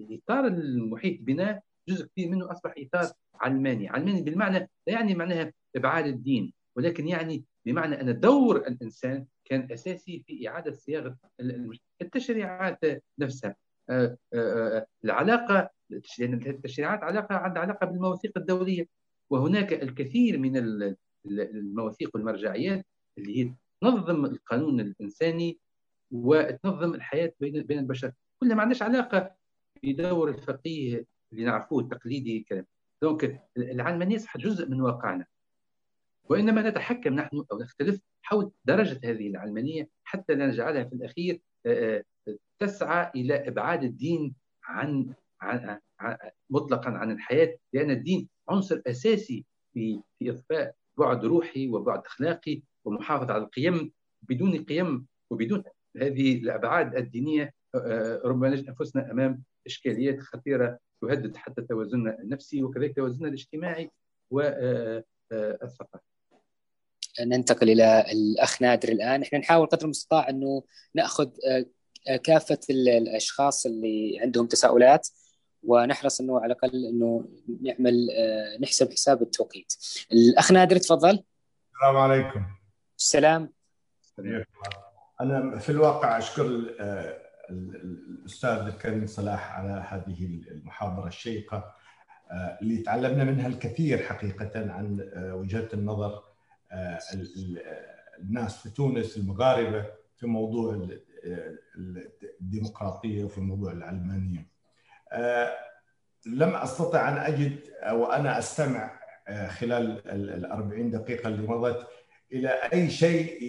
[0.00, 6.06] إطار المحيط بنا جزء كبير منه أصبح إطار علماني، علماني بالمعنى لا يعني معناها إبعاد
[6.06, 11.16] الدين ولكن يعني بمعنى أن دور الإنسان كان أساسي في إعادة صياغة
[12.02, 12.78] التشريعات
[13.18, 13.56] نفسها.
[13.90, 15.70] آه، آه، آه، العلاقة
[16.18, 18.86] لأن التشريعات علاقه عندها علاقة بالمواثيق الدولية.
[19.30, 20.56] وهناك الكثير من
[21.26, 22.86] المواثيق والمرجعيات
[23.18, 25.58] اللي هي تنظم القانون الإنساني
[26.10, 28.12] وتنظم الحياة بين بين البشر.
[28.40, 29.34] كلها ما عندهاش علاقة
[29.82, 32.66] بدور الفقيه اللي نعرفوه التقليدي كلام
[33.02, 35.26] دونك العلمانية صح جزء من واقعنا.
[36.30, 42.04] وإنما نتحكم نحن أو نختلف حول درجة هذه العلمانية حتى لا نجعلها في الأخير آه،
[42.28, 45.78] آه، تسعى إلى إبعاد الدين عن, عن,
[46.50, 53.32] مطلقا عن الحياة لأن الدين عنصر أساسي في في اضفاء بعد روحي وبعد أخلاقي ومحافظة
[53.34, 55.62] على القيم بدون قيم وبدون
[55.96, 62.96] هذه الأبعاد الدينية آه، ربما نجد أنفسنا أمام إشكاليات خطيرة تهدد حتى توازننا النفسي وكذلك
[62.96, 63.90] توازننا الاجتماعي
[64.30, 66.10] والثقافي.
[67.20, 70.62] ننتقل إلى الأخ نادر الآن، إحنا نحاول قدر المستطاع أنه
[70.94, 71.30] نأخذ
[72.08, 75.08] آه، كافة الأشخاص اللي عندهم تساؤلات
[75.62, 77.28] ونحرص أنه على الأقل أنه
[77.62, 79.72] نعمل آه، نحسب حساب التوقيت.
[80.12, 81.22] الأخ نادر تفضل.
[81.74, 82.44] السلام عليكم.
[82.98, 83.52] السلام.
[85.20, 87.18] أنا في الواقع أشكر آه،
[87.50, 91.74] الأستاذ الكريم صلاح على هذه المحاضرة الشيقة
[92.62, 96.29] اللي تعلمنا منها الكثير حقيقة عن وجهه النظر
[98.18, 100.88] الناس في تونس المغاربة في موضوع
[102.40, 104.46] الديمقراطية وفي موضوع العلمانية.
[105.12, 105.52] آه،
[106.26, 107.58] لم أستطع أن أجد
[107.92, 111.86] وأنا أستمع آه، خلال ال 40 دقيقة اللي مضت
[112.32, 113.42] إلى أي شيء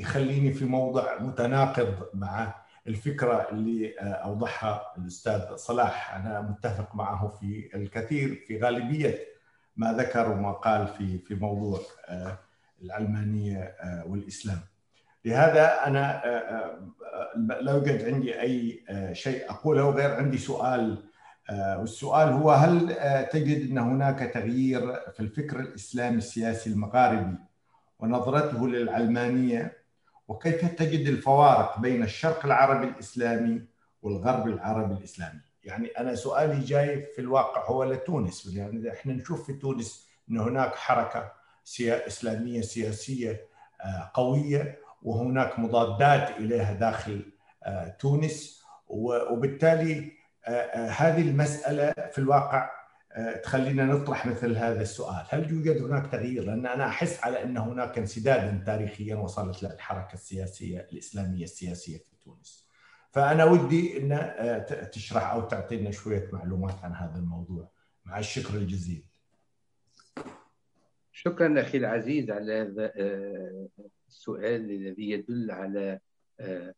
[0.00, 2.54] يخليني في موضع متناقض مع
[2.86, 9.18] الفكرة اللي آه، أوضحها الأستاذ صلاح أنا متفق معه في الكثير في غالبية
[9.76, 11.80] ما ذكر وما قال في في موضوع
[12.84, 13.76] العلمانيه
[14.06, 14.60] والإسلام.
[15.24, 16.22] لهذا أنا
[17.36, 21.04] لا يوجد عندي أي آه، شيء أقوله غير عندي سؤال
[21.50, 24.80] آه، والسؤال هو هل آه، تجد أن هناك تغيير
[25.10, 27.36] في الفكر الإسلامي السياسي المغاربي
[27.98, 29.84] ونظرته للعلمانيه
[30.28, 33.62] وكيف تجد الفوارق بين الشرق العربي الإسلامي
[34.02, 39.52] والغرب العربي الإسلامي؟ يعني أنا سؤالي جاي في الواقع هو لتونس يعني إحنا نشوف في
[39.52, 41.32] تونس إن هناك حركة
[41.80, 43.48] إسلامية سياسية
[44.14, 47.32] قوية وهناك مضادات إليها داخل
[47.64, 48.64] آه، تونس.
[49.30, 50.12] وبالتالي
[50.46, 52.70] آه، آه، هذه المسألة في الواقع
[53.42, 55.26] تخلينا نطرح مثل هذا السؤال.
[55.28, 60.14] هل يوجد هناك تغيير؟ لأن أنا أحس على أن هناك انسدادا تاريخيا وصلت له الحركة
[60.14, 62.68] السياسية الإسلامية السياسية في تونس.
[63.12, 67.70] فأنا ودي إن تشرح أو تعطينا شوية معلومات عن هذا الموضوع.
[68.04, 69.04] مع الشكر الجزيل.
[71.16, 72.92] شكرا أخي العزيز على هذا
[74.08, 76.00] السؤال الذي يدل على
[76.40, 76.74] آه،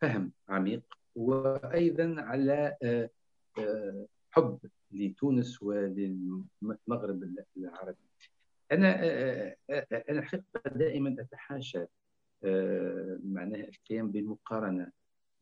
[0.00, 0.82] فهم عميق
[1.14, 3.10] وأيضا على آه،
[3.58, 4.58] آه، حب
[4.92, 7.96] لتونس وللمغرب العربي.
[8.72, 9.04] أنا
[10.10, 11.84] أنا حقيقه دائما أتحاشى
[13.24, 14.92] معناها القيام بالمقارنة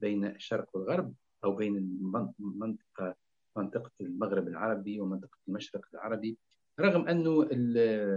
[0.01, 1.15] بين الشرق والغرب
[1.45, 1.77] أو بين
[2.41, 3.15] المنطقة
[3.57, 6.39] منطقة المغرب العربي ومنطقة المشرق العربي.
[6.81, 7.49] رغم أنه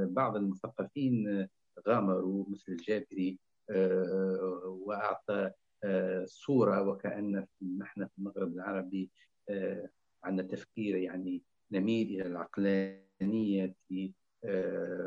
[0.06, 1.48] بعض المثقفين
[1.88, 3.40] غامروا مثل الجابري
[3.70, 5.52] آه، وأعطى
[5.84, 7.46] آه، صورة وكأن
[7.78, 9.12] نحن في المغرب العربي
[9.50, 9.90] آه،
[10.24, 13.76] عندنا تفكير يعني نميل إلى العقلانية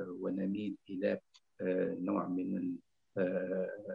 [0.09, 1.21] ونميل إلى
[2.01, 2.77] نوع من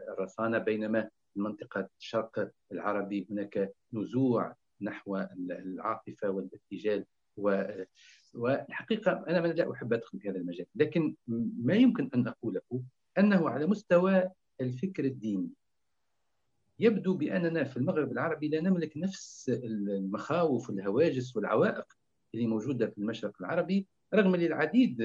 [0.09, 0.57] الرصانة.
[0.57, 7.05] بينما منطقة الشرق العربي هناك نزوع نحو العاطفة والارتجال
[7.37, 11.15] والحقيقة أنا لا أحب أدخل في هذا المجال لكن
[11.63, 12.61] ما يمكن أن أقوله
[13.17, 14.29] أنه على مستوى
[14.61, 15.49] الفكر الديني.
[16.79, 21.85] يبدو بأننا في المغرب العربي لا نملك نفس المخاوف والهواجس والعوائق
[22.33, 25.01] اللي موجودة في المشرق العربي رغم أن العديد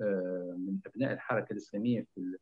[0.00, 2.36] آه، من أبناء الحركة الإسلامية في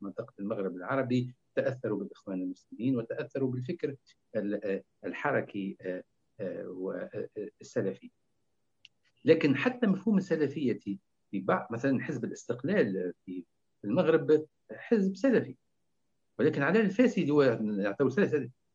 [0.00, 3.96] منطقة المغرب العربي تأثروا بالإخوان المسلمين وتأثروا بالفكر
[5.04, 5.76] الحركي
[6.66, 8.10] والسلفي.
[9.24, 10.78] لكن حتى مفهوم السلفية
[11.30, 13.44] في بعض مثلا حزب الاستقلال في
[13.84, 15.56] المغرب حزب سلفي.
[16.38, 18.10] ولكن على الفاسي هو يعتبر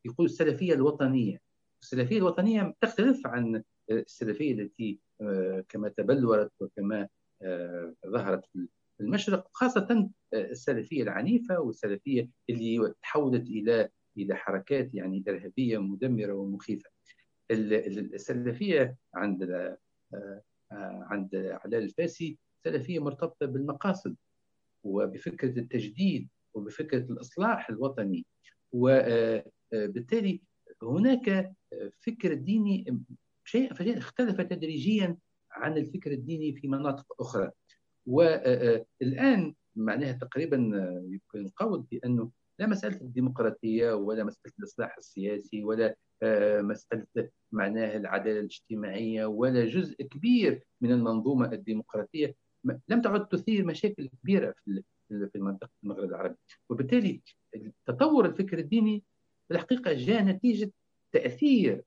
[0.04, 1.40] يقول السلفية الوطنية.
[1.82, 7.08] السلفية الوطنية تختلف عن السلفية التي آه، كما تبلورت وكما
[7.42, 8.68] آه، ظهرت في
[9.00, 16.90] المشرق خاصة السلفية العنيفة والسلفية اللي تحولت إلى إلى حركات يعني إرهابية مدمرة ومخيفة.
[17.50, 19.42] السلفية عند
[20.14, 20.42] آه،
[21.10, 24.16] عند علاء الفاسي سلفية مرتبطة بالمقاصد
[24.84, 28.26] وبفكرة التجديد وبفكرة الإصلاح الوطني.
[28.72, 30.40] وبالتالي
[30.82, 31.52] هناك
[32.00, 32.98] فكر ديني
[33.44, 35.16] شيء اختلف تدريجيا
[35.52, 37.50] عن الفكر الديني في مناطق أخرى.
[38.06, 40.56] والان معناها تقريبا
[41.10, 45.96] يمكن القول بأنه لا مسألة الديمقراطية ولا مسألة الإصلاح السياسي ولا
[46.60, 52.34] مسألة معناها العدالة الاجتماعية ولا جزء كبير من المنظومة الديمقراطية.
[52.88, 56.36] لم تعد تثير مشاكل كبيرة في في منطقه المغرب العربي.
[56.70, 57.22] وبالتالي
[57.86, 59.02] تطور الفكر الديني
[59.48, 60.70] في الحقيقة جاء نتيجة
[61.12, 61.82] تأثير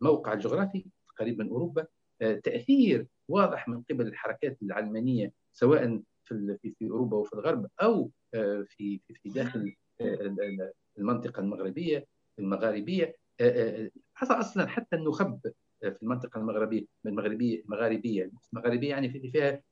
[0.00, 0.84] الموقع الجغرافي
[1.18, 1.86] قريب من أوروبا
[2.20, 8.10] تأثير واضح من قبل الحركات العلمانية سواء في في أوروبا وفي الغرب أو
[8.66, 9.74] في في داخل
[10.98, 12.06] المنطقة المغربية.
[12.40, 13.16] المغاربية
[14.14, 15.40] حصل أصلا حتى النخب
[15.80, 19.62] في المنطقة المغربية المغربيه المغاربية المغاربية يعني في فيها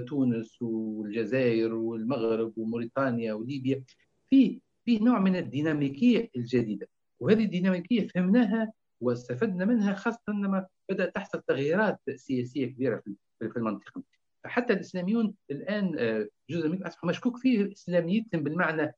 [0.00, 3.84] تونس والجزائر والمغرب وموريتانيا وليبيا.
[4.30, 6.88] في في نوع من الديناميكية الجديدة
[7.20, 13.02] وهذه الديناميكية فهمناها واستفدنا منها خاصة لما بدأت تحصل تغييرات سياسية كبيرة
[13.40, 14.02] في المنطقة.
[14.46, 18.94] حتى الإسلاميون الآن آه، جزء من أصبحوا مشكوك فيه إسلاميتهم بالمعنى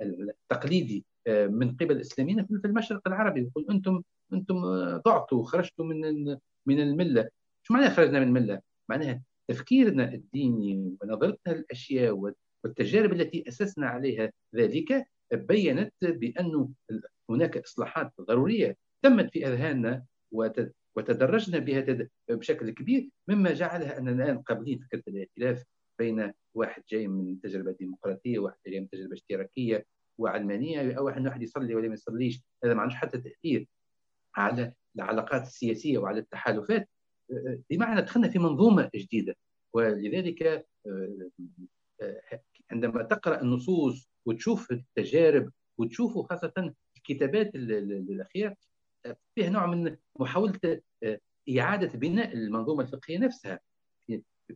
[0.00, 1.04] التقليدي.
[1.04, 4.02] آه، من قبل الإسلاميين في المشرق العربي يقول أنتم
[4.32, 7.28] أنتم آه، ضعتوا خرجتوا من من الملة
[7.62, 15.06] شو معناها خرجنا من الملة؟ معناها تفكيرنا الديني ونظرتنا للأشياء والتجارب التي أسسنا عليها ذلك
[15.32, 16.68] بينت بأن
[17.30, 20.04] هناك إصلاحات ضرورية تمت في أذهاننا
[20.96, 25.64] وتدرجنا بها بشكل كبير مما جعلها أننا الآن قابلين فكرة الائتلاف
[25.98, 29.86] بين واحد جاي من تجربة ديمقراطية وواحد جاي من تجربة اشتراكية
[30.18, 33.68] وعلمانية أو واحد واحد يصلي ولا ما يصليش هذا ما عندوش حتى تأثير
[34.36, 36.88] على العلاقات السياسية وعلى التحالفات.
[37.70, 39.36] بمعنى دخلنا في منظومة جديدة.
[39.72, 40.64] ولذلك آه،
[42.02, 42.40] آه،
[42.70, 48.56] عندما تقرأ النصوص وتشوف التجارب وتشوفوا خاصة الكتابات الأخيرة
[49.34, 51.20] فيها نوع من محاولة آه،
[51.58, 53.60] إعادة بناء المنظومة الفقهية نفسها.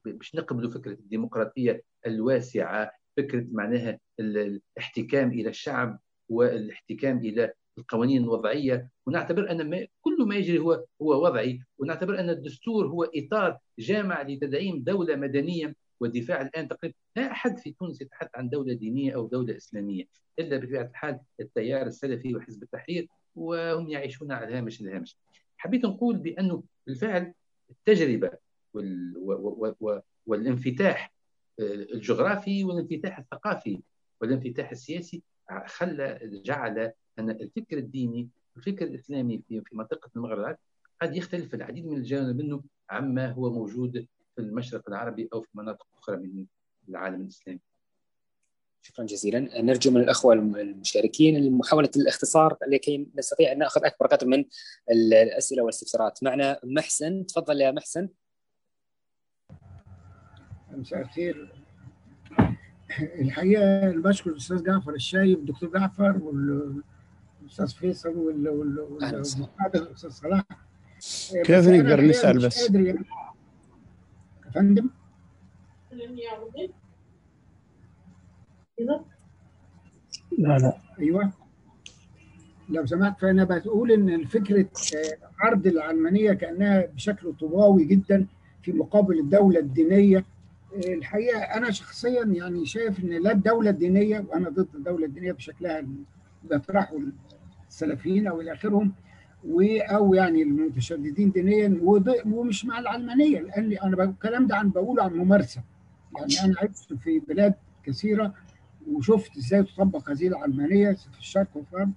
[0.04, 9.50] باش نقبلوا فكرة الديمقراطية الواسعة فكرة معناها الاحتكام إلى الشعب والاحتكام إلى القوانين الوضعية ونعتبر
[9.50, 14.82] أن ما كل ما يجري هو هو وضعي ونعتبر أن الدستور هو إطار جامع لتدعيم
[14.82, 19.56] دولة مدنية والدفاع الآن تقريبا لا أحد في تونس يتحدث عن دولة دينية أو دولة
[19.56, 20.04] إسلامية
[20.38, 25.16] إلا بطبيعه الحال التيار السلفي وحزب التحرير وهم يعيشون على هامش الهامش.
[25.56, 27.34] حبيت نقول بأنه بالفعل
[27.70, 28.30] التجربة.
[30.26, 31.12] والانفتاح
[31.60, 33.80] الجغرافي والانفتاح الثقافي
[34.20, 35.22] والانفتاح السياسي
[35.66, 40.56] خلى جعل أن الفكر الديني الفكر الإسلامي في منطقة المغرب
[41.02, 45.86] قد يختلف العديد من الجوانب منه عما هو موجود في المشرق العربي أو في مناطق
[45.98, 46.44] أخرى من
[46.88, 47.60] العالم الإسلامي.
[48.82, 49.62] شكرا جزيلا.
[49.62, 54.44] نرجو من الأخوة المشاركين لمحاوله الاختصار لكي نستطيع أن نأخذ أكبر قدر من
[54.90, 56.22] الأسئلة والاستفسارات.
[56.22, 57.26] معنا محسن.
[57.26, 58.08] تفضل يا محسن.
[60.76, 61.52] مساء الخير.
[63.00, 70.44] الحقيقة بشكر الأستاذ جعفر الشايب الدكتور جعفر والاستاذ فيصل والاستاذ صلاح.
[71.44, 72.70] كيف نقدر نسال بس؟
[74.54, 74.88] فندم.
[80.38, 80.76] لا لا.
[80.98, 81.32] أيوه.
[82.68, 88.26] لو سمحت فأنا بقول إن فكره آه، عرض العلمانية كأنها بشكل طوباوي جدا
[88.62, 90.24] في مقابل الدولة الدينية.
[90.76, 95.84] الحقيقة أنا شخصيا يعني شايف إن لا الدولة الدينية وأنا ضد الدولة الدينية بشكلها
[96.50, 96.96] بيطرحه
[97.68, 98.92] السلفيين أو إلى آخرهم
[99.80, 101.78] أو يعني المتشددين دينيا
[102.26, 105.62] ومش مع العلمانية لأن أنا الكلام ده عن بقوله عن ممارسة
[106.18, 107.54] يعني أنا عشت في بلاد
[107.84, 108.34] كثيرة
[108.90, 111.88] وشفت إزاي تطبق هذه العلمانية في الشرق وفي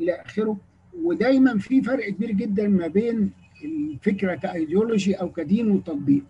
[0.00, 0.56] إلى آخره
[1.02, 3.30] ودايما في فرق كبير جدا ما بين
[3.64, 6.24] الفكرة كايديولوجي أو كدين وتطبيق.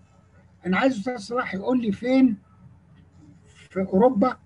[0.67, 2.37] أنا عايز أستاذ صلاح يقول لي فين؟
[3.71, 4.37] في أوروبا؟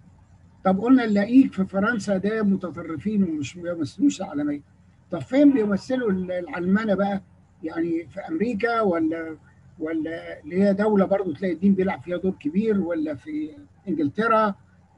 [0.64, 4.60] طب قلنا ال laïque في فرنسا ده متطرفين ومش بيمثلوش العلمانية.
[5.10, 7.22] طب فين بيمثلوا العلمانة بقى؟
[7.62, 9.36] يعني في أمريكا ولا
[9.78, 13.50] ولا اللي هي دولة برضو تلاقي الدين بيلعب فيها دور كبير ولا في
[13.88, 14.54] إنجلترا؟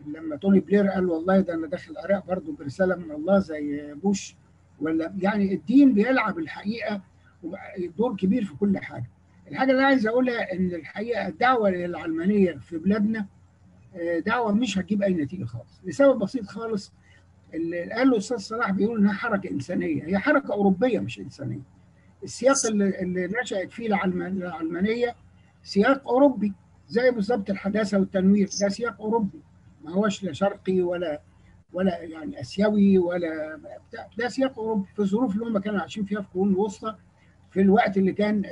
[0.07, 4.37] لما توني بلير قال والله ده أنا داخل العراق برضو برسالة من الله زي بوش.
[4.81, 7.01] ولا يعني الدين بيلعب الحقيقة
[7.99, 9.11] دور كبير في كل حاجة.
[9.51, 13.27] الحاجة اللي عايز أقولها إن الحقيقة الدعوه للعلمانية في بلادنا
[14.27, 15.81] دعوة مش هتجيب أي نتيجة خالص.
[15.85, 16.93] لسبب بسيط خالص
[17.55, 20.05] اللي قاله الأستاذ صلاح بيقول إنها حركة إنسانية.
[20.05, 21.63] هي حركة أوروبية مش إنسانية.
[22.23, 25.15] السياق اللي, اللي نشأت فيه العلمانية
[25.63, 26.53] سياق أوروبي
[26.89, 28.47] زي بالظبط الحداثة والتنوير.
[28.63, 29.41] ده سياق أوروبي.
[29.85, 31.21] ما هوش لا شرقي ولا
[31.73, 33.57] ولا يعني آسيوي ولا
[33.89, 34.87] بتاع ده سياق أوروبي.
[34.95, 36.97] في الظروف اللي هم كانوا عايشين فيها في القرون الوسطى
[37.57, 38.43] في الوقت اللي كان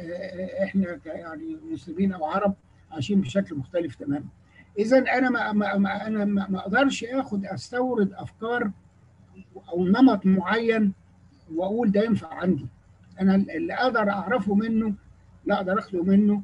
[0.62, 2.54] إحنا يعني مسلمين أو عرب
[2.90, 4.24] عايشين بشكل مختلف تماما.
[4.78, 5.50] اذا أنا ما,
[6.06, 8.70] أنا ما, أقدرش آخد أستورد أفكار
[9.68, 10.92] أو نمط معين
[11.54, 12.66] وأقول ده ينفع عندي.
[13.20, 14.94] أنا اللي أقدر أعرفه منه
[15.46, 16.42] لا أقدر أخده منه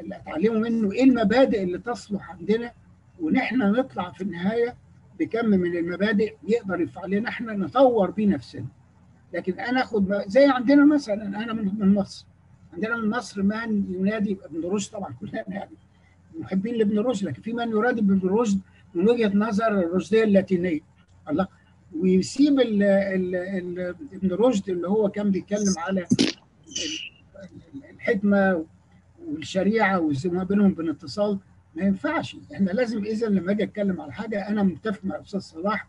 [0.00, 2.72] اللي أتعلمه منه إيه المبادئ اللي تصلح عندنا
[3.20, 4.74] ونحن نطلع في النهاية
[5.20, 8.66] بكم من المبادئ يقدر ينفع لنا إحنا نطور بيه نفسنا
[9.34, 12.26] لكن أنا اخد زي عندنا مثلا أنا من مصر.
[12.72, 15.70] عندنا من مصر من ينادي ابن رشد طبعا كلنا يعني
[16.38, 18.60] محبين لابن رشد لكن في من يراد ابن رشد
[18.94, 20.80] من وجهة نظر الرشدية اللاتينية.
[21.30, 21.48] الله.
[21.98, 26.06] ويسيب ال ال ال ابن رشد اللي هو كان بيتكلم على
[27.90, 28.64] الحكمة
[29.26, 31.38] والشريعة وما بينهم بين اتصال.
[31.76, 32.36] ما ينفعش.
[32.54, 35.88] إحنا لازم اذا لما أجي أتكلم على حاجة أنا متفق مع الاستاذ صلاح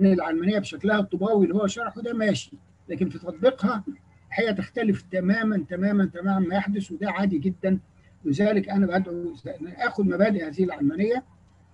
[0.00, 2.52] إن العلمانية بشكلها الطوباوي اللي هو شرحه ده ماشي.
[2.88, 3.84] لكن في تطبيقها
[4.28, 7.78] الحقيقة تختلف تماما تماما تماما ما يحدث وده عادي جدا.
[8.24, 11.24] لذلك أنا بدعو إن آخذ مبادئ هذه العلمانية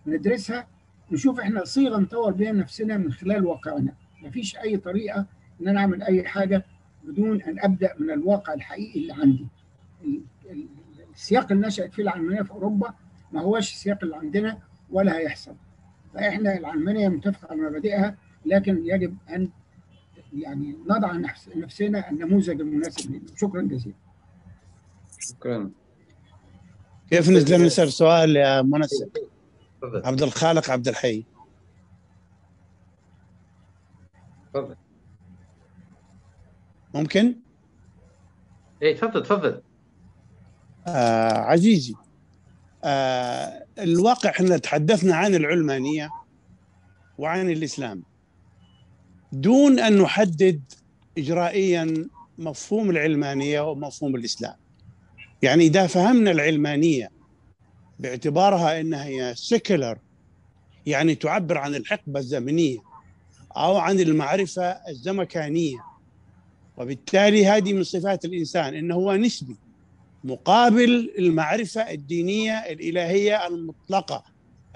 [0.07, 0.67] ندرسها
[1.13, 3.93] نشوف إحنا صيغة نطور بيها نفسنا من خلال واقعنا.
[4.23, 5.27] مفيش أي طريقة
[5.61, 6.65] إن أنا أعمل أي حاجة
[7.05, 9.47] بدون أن أبدأ من الواقع الحقيقي اللي عندي.
[11.15, 12.95] السياق اللي نشأت فيه العلمانية في أوروبا
[13.33, 14.59] ما هوش السياق اللي عندنا
[14.91, 15.55] ولا هيحصل.
[16.15, 19.49] فإحنا العلمانية متفقة على مبادئها لكن يجب أن
[20.35, 21.13] يعني نضع
[21.57, 23.21] نفسنا النموذج المناسب لنا.
[23.37, 23.95] شكرا جزيلا.
[25.21, 25.71] شكرا.
[27.11, 29.09] كيف نقدر نسال سؤال يا منسق
[29.85, 31.25] عبد الخالق عبد الحي.
[34.55, 34.77] تفضل.
[36.95, 37.37] ممكن؟
[38.83, 39.63] إيه تفضل تفضل.
[40.87, 41.95] آه عزيزي
[42.85, 46.11] آه الواقع إحنا تحدثنا عن العلمانية
[47.19, 48.03] وعن الإسلام.
[49.33, 50.63] دون أن نحدد
[51.19, 52.09] اجرائيا
[52.39, 54.55] مفهوم العلمانية ومفهوم الإسلام.
[55.43, 57.11] يعني إذا فهمنا العلمانية
[57.99, 59.99] باعتبارها إنها هي سيكولر
[60.87, 62.79] يعني تعبر عن الحقبة الزمنية
[63.57, 65.79] أو عن المعرفة الزمكانية.
[66.77, 69.57] وبالتالي هذه من صفات الإنسان إنه هو نسبي
[70.25, 74.25] مقابل المعرفة الدينية الإلهية المطلقة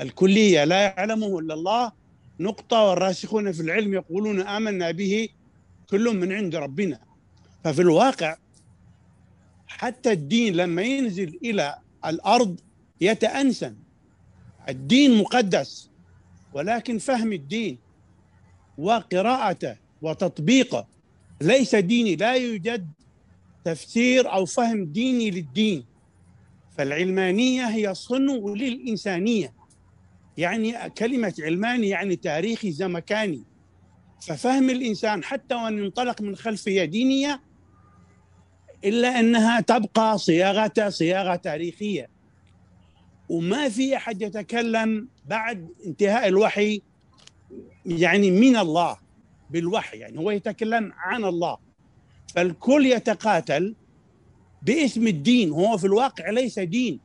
[0.00, 1.92] الكلية لا يعلمه إلا الله
[2.40, 5.28] نقطة والراسخون في العلم يقولون آمنا به
[5.90, 7.00] كل من عند ربنا.
[7.64, 8.36] ففي الواقع
[9.66, 12.60] حتى الدين لما ينزل إلى الأرض
[13.00, 13.76] يتأنسن.
[14.68, 15.90] الدين مقدس
[16.52, 17.78] ولكن فهم الدين
[18.78, 20.86] وقراءته وتطبيقه
[21.40, 22.16] ليس ديني.
[22.16, 22.88] لا يوجد
[23.64, 25.84] تفسير أو فهم ديني للدين.
[26.78, 29.55] فالعلمانية هي صنو للإنسانية.
[30.38, 33.42] يعني كلمة علماني يعني تاريخي زمكاني
[34.20, 37.40] ففهم الإنسان حتى وإن ينطلق من خلفية دينية
[38.84, 42.08] إلا أنها تبقى صياغه صياغة تاريخية.
[43.28, 46.82] وما في أحد يتكلم بعد انتهاء الوحي
[47.86, 48.96] يعني من الله
[49.50, 51.58] بالوحي يعني هو يتكلم عن الله.
[52.34, 53.74] فالكل يتقاتل
[54.62, 57.00] باسم الدين هو في الواقع ليس دين.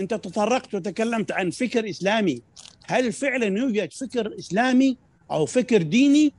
[0.00, 2.42] أنت تطرقت وتكلمت عن فكر إسلامي.
[2.90, 4.96] هل فعلا يوجد فكر إسلامي
[5.30, 6.32] أو فكر ديني؟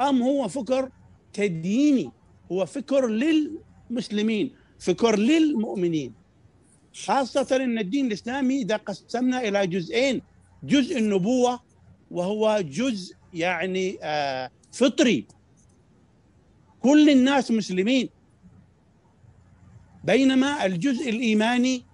[0.00, 0.90] أم هو فكر
[1.32, 2.10] تديني؟
[2.52, 6.14] هو فكر للمسلمين فكر للمؤمنين.
[6.94, 10.22] خاصة أن الدين الإسلامي إذا قسمنا إلى جزئين
[10.62, 11.60] جزء النبوة
[12.10, 15.26] وهو جزء يعني آه فطري.
[16.80, 18.08] كل الناس مسلمين.
[20.04, 21.89] بينما الجزء الإيماني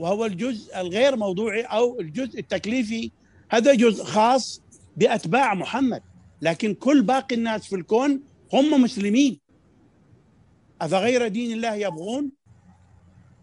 [0.00, 3.10] وهو الجزء الغير موضوعي أو الجزء التكليفي.
[3.50, 4.62] هذا جزء خاص
[4.96, 6.02] بأتباع محمد.
[6.42, 8.20] لكن كل باقي الناس في الكون
[8.52, 9.40] هم مسلمين.
[10.80, 12.30] أفغير دين الله يبغون؟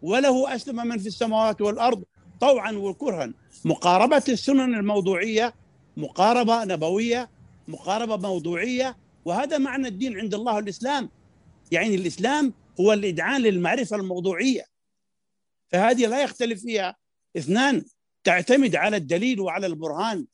[0.02, 2.04] وله أسلم من في السماوات والأرض
[2.40, 3.34] طوعا وكرها.
[3.66, 5.54] مقاربة السنن الموضوعية
[5.98, 7.30] مقاربة نبوية
[7.68, 8.98] مقاربة موضوعية.
[9.26, 11.10] وهذا معنى الدين عند الله الإسلام.
[11.72, 14.77] يعني الإسلام هو الإدعاء للمعرفة الموضوعية.
[15.72, 16.96] فهذه لا يختلف فيها.
[17.38, 17.86] اثنان
[18.24, 20.26] تعتمد على الدليل وعلى البرهان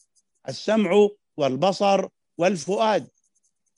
[0.50, 2.08] السمع والبصر
[2.38, 3.08] والفؤاد.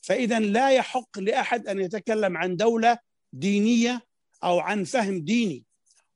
[0.01, 2.99] فإذا لا يحق لأحد أن يتكلم عن دولة
[3.34, 4.01] دينية
[4.43, 5.64] أو عن فهم ديني.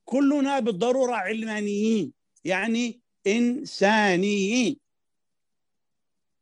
[0.06, 2.14] كلنا بالضرورة علمانيين
[2.44, 4.78] يعني إنسانيين.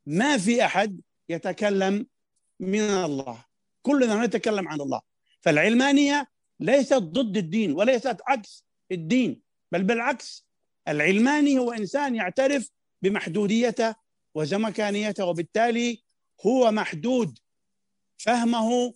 [0.06, 2.06] ما في أحد يتكلم
[2.60, 3.44] من الله.
[3.82, 5.00] كلنا نتكلم عن الله.
[5.40, 6.28] فالعلمانية
[6.60, 10.46] ليست ضد الدين وليست عكس الدين بل بالعكس
[10.88, 12.70] العلماني هو إنسان يعترف
[13.02, 13.94] بمحدوديته
[14.34, 16.02] وزمكانيته وبالتالي
[16.46, 17.38] هو محدود
[18.16, 18.94] فهمه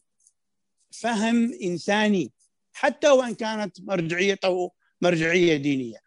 [0.90, 2.32] فهم إنساني
[2.72, 5.99] حتى وإن كانت مرجعيته مرجعية دينية.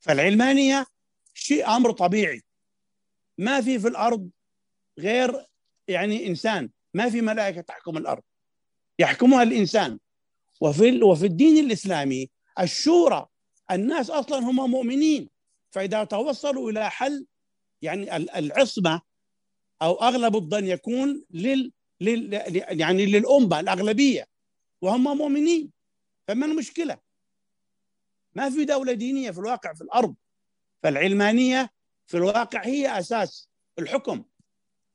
[0.00, 0.86] فالعلمانية
[1.34, 2.42] شيء أمر طبيعي.
[3.38, 4.30] ما في في الأرض
[4.98, 5.46] غير
[5.88, 8.22] يعني إنسان ما في ملائكة تحكم الأرض.
[8.98, 9.98] يحكمها الإنسان.
[10.60, 12.30] وفي وفي الدين الإسلامي
[12.60, 13.26] الشورى
[13.70, 15.28] الناس أصلا هم مؤمنين.
[15.70, 17.26] فإذا توصلوا إلى حل
[17.82, 19.02] يعني العصمة
[19.82, 22.32] أو أغلب الظن يكون لل, لل
[22.80, 24.28] يعني للأمة الأغلبية
[24.80, 25.70] وهم مؤمنين.
[26.28, 26.98] فما المشكلة؟
[28.34, 30.14] ما في دولة دينية في الواقع في الأرض.
[30.82, 31.70] فالعلمانية
[32.06, 33.48] في الواقع هي أساس
[33.78, 34.24] الحكم.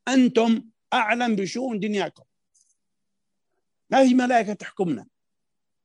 [0.07, 2.23] أنتم أعلم بشؤون دنياكم.
[3.89, 5.07] ما في ملائكة تحكمنا.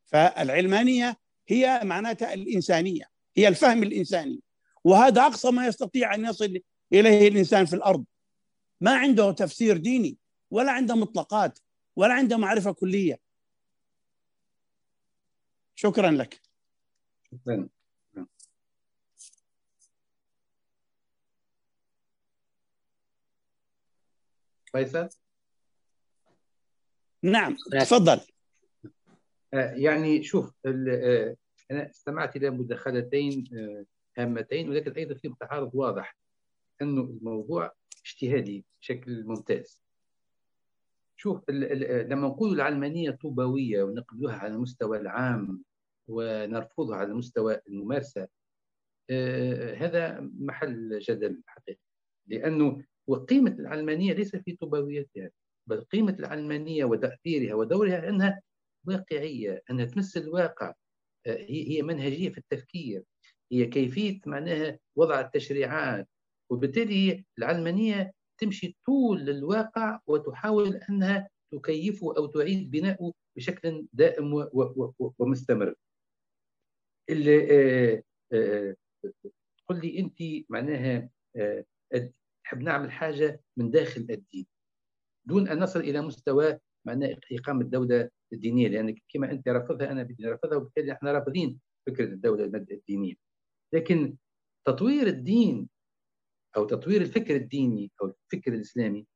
[0.04, 3.04] فالعلمانية هي معناتها الإنسانية
[3.36, 4.40] هي الفهم الإنساني.
[4.84, 6.60] وهذا أقصى ما يستطيع أن يصل
[6.92, 8.04] إليه الإنسان في الأرض.
[8.80, 10.18] ما عنده تفسير ديني
[10.50, 11.58] ولا عنده مطلقات
[11.96, 13.20] ولا عنده معرفة كلية.
[15.74, 16.40] شكرا لك.
[17.32, 17.68] شكرا.
[24.72, 25.08] فيصل؟
[27.22, 28.20] نعم تفضل.
[28.20, 28.26] آه،
[29.52, 31.36] يعني شوف آه،
[31.70, 33.84] أنا استمعت إلى مداخلتين آه،
[34.18, 36.16] هامتين ولكن أيضا في تعارض واضح
[36.82, 37.72] انه الموضوع
[38.06, 39.82] اجتهادي بشكل ممتاز.
[41.16, 45.62] شوف لما نقول العلمانية طوبويه ونقبلها على المستوى العام
[46.08, 48.28] ونرفضها على مستوى الممارسة
[49.76, 51.78] هذا محل جدل حقيقي.
[52.26, 55.30] لأنه وقيمة العلمانية ليس في طوبويتها
[55.66, 58.42] بل قيمة العلمانية وتأثيرها ودورها أنها
[58.86, 60.74] واقعية انها تمس الواقع
[61.26, 63.04] هي منهجية في التفكير
[63.52, 66.08] هي كيفية معناها وضع التشريعات
[66.50, 74.48] وبالتالي العلمانية تمشي طول الواقع وتحاول أنها تكيفه أو تعيد بناؤه بشكل دائم
[75.18, 75.74] ومستمر.
[77.10, 78.02] اللي آه،
[78.32, 78.76] آه،
[79.68, 81.64] قل لي أنت معناها آه،
[82.46, 84.46] نحب نعمل حاجة من داخل الدين
[85.24, 90.26] دون أن نصل إلى مستوى معناه إقامة دوله الدينية لأن كما أنت رافضها أنا بدي
[90.26, 93.14] رافضها وبالتالي إحنا رافضين فكرة الدولة الدينية.
[93.72, 94.16] لكن
[94.66, 95.68] تطوير الدين
[96.56, 99.06] أو تطوير الفكر الديني أو الفكر الإسلامي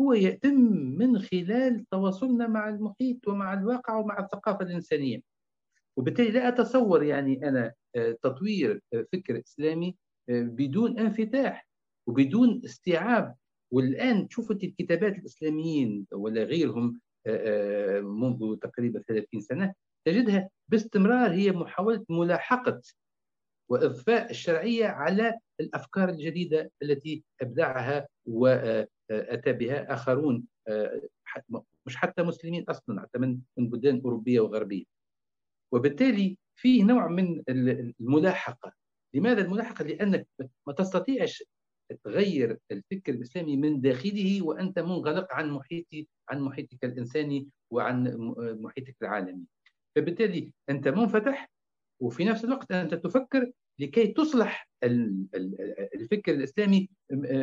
[0.00, 0.54] هو يتم
[0.98, 5.20] من خلال تواصلنا مع المحيط ومع الواقع ومع الثقافة الإنسانية.
[5.96, 9.96] وبالتالي لا أتصور يعني أنا آه، تطوير آه، فكر إسلامي
[10.28, 11.68] آه، بدون انفتاح
[12.06, 13.36] وبدون استيعاب
[13.72, 17.00] والآن تشوفوا الكتابات الإسلاميين ولا غيرهم
[18.02, 22.80] منذ تقريبا 30 سنة تجدها باستمرار هي محاولة ملاحقة
[23.70, 30.44] وإضفاء الشرعية على الأفكار الجديدة التي أبدعها وأتى بها آخرون
[31.86, 34.84] مش حتى مسلمين أصلا حتى من من بلدان أوروبية وغربية.
[35.72, 38.72] وبالتالي في نوع من الملاحقة.
[39.14, 40.26] لماذا الملاحقة؟ لأنك
[40.66, 41.44] ما تستطيعش
[42.04, 45.86] تغير الفكر الإسلامي من داخله وأنت منغلق عن محيط
[46.28, 49.44] عن محيطك الإنساني وعن محيطك العالمي.
[49.96, 51.50] فبالتالي أنت منفتح
[52.02, 54.68] وفي نفس الوقت أنت تفكر لكي تصلح
[55.94, 56.88] الفكر الإسلامي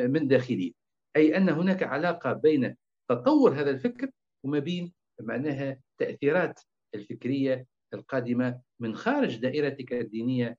[0.07, 0.71] من داخله.
[1.15, 2.75] أي أن هناك علاقة بين
[3.09, 4.09] تطور هذا الفكر
[4.45, 6.59] وما بين معناها تأثيرات
[6.95, 10.57] الفكرية القادمة من خارج دائرتك الدينية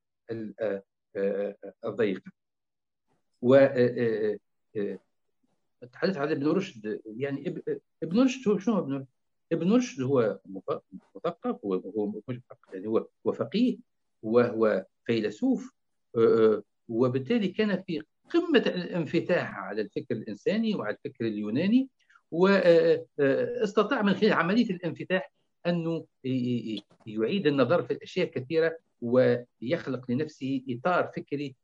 [1.84, 2.32] الضيقة.
[3.42, 3.66] و
[5.92, 7.62] تحدث على ابن رشد يعني
[8.02, 9.06] ابن رشد هو شنو ابن رشد؟
[9.52, 10.40] ابن رشد هو
[11.14, 13.78] مثقف هو مش مثقف يعني هو هو فقيه
[14.22, 15.72] وهو فيلسوف
[16.88, 21.88] وبالتالي كان في قمة الانفتاح على الفكر الإنساني وعلى الفكر اليوناني
[22.30, 25.32] واستطاع من خلال عملية الانفتاح
[25.66, 26.06] أنه
[27.06, 31.54] يعيد النظر في الأشياء كثيرة ويخلق لنفسه إطار فكري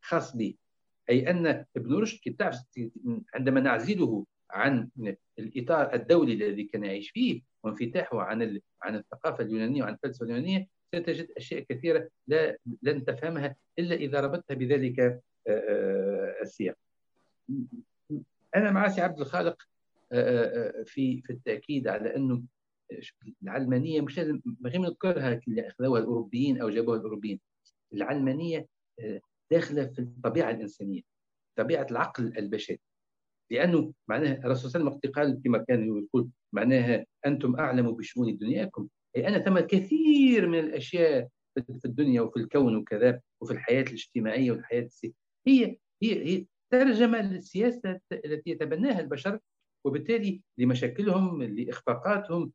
[0.00, 0.54] خاص به
[1.10, 1.46] أي أن
[1.76, 2.36] ابن رشد
[3.34, 4.88] عندما نعزله عن
[5.38, 11.28] الإطار الدولي الذي كان يعيش فيه وانفتاحه عن عن الثقافة اليونانية وعن الفلسفة اليونانية ستجد
[11.36, 16.76] أشياء كثيرة لا لن تفهمها إلا إذا ربطتها بذلك آه، آه، السياق.
[18.56, 19.62] أنا مع سي عبد الخالق
[20.12, 22.42] آه، في في التأكيد على أنه
[23.42, 27.40] العلمانية مش لازم غير نذكرها اللي أخذوها الأوروبيين أو جابوها الأوروبيين
[27.92, 28.66] العلمانية
[29.52, 31.00] داخله في الطبيعة الإنسانية
[31.58, 32.80] طبيعة العقل البشري.
[33.50, 38.36] لأنه معناها الرسول صلى الله عليه وسلم قال كما كان يقول معناها أنتم أعلم بشؤون
[38.36, 38.88] دنياكم.
[39.16, 44.82] أي ان ثم الكثير من الأشياء في الدنيا وفي الكون وكذا وفي الحياة الاجتماعية والحياة
[44.82, 45.14] السياسيه
[45.46, 49.38] هي هي هي ترجمة للسياسة التي يتبناها البشر
[49.84, 52.52] وبالتالي لمشاكلهم لإخفاقاتهم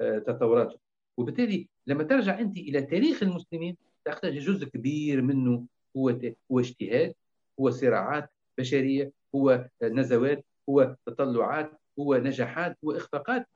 [0.00, 0.78] لتطوراتهم
[1.18, 6.08] وبالتالي لما ترجع أنت إلى تاريخ المسلمين تحتاج جزء كبير منه هو
[6.52, 7.14] هو اجتهاد
[7.60, 13.46] هو صراعات بشرية هو نزوات هو تطلعات هو نجاحات هو اخفاقات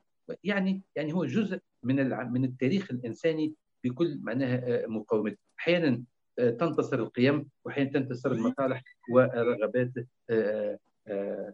[0.43, 5.37] يعني يعني هو جزء من من التاريخ الإنساني بكل معناها مقاومته.
[5.59, 6.03] أحيانا
[6.39, 9.91] آه، تنتصر القيم واحيانا تنتصر المصالح والرغبات
[10.29, 11.53] آه، آه،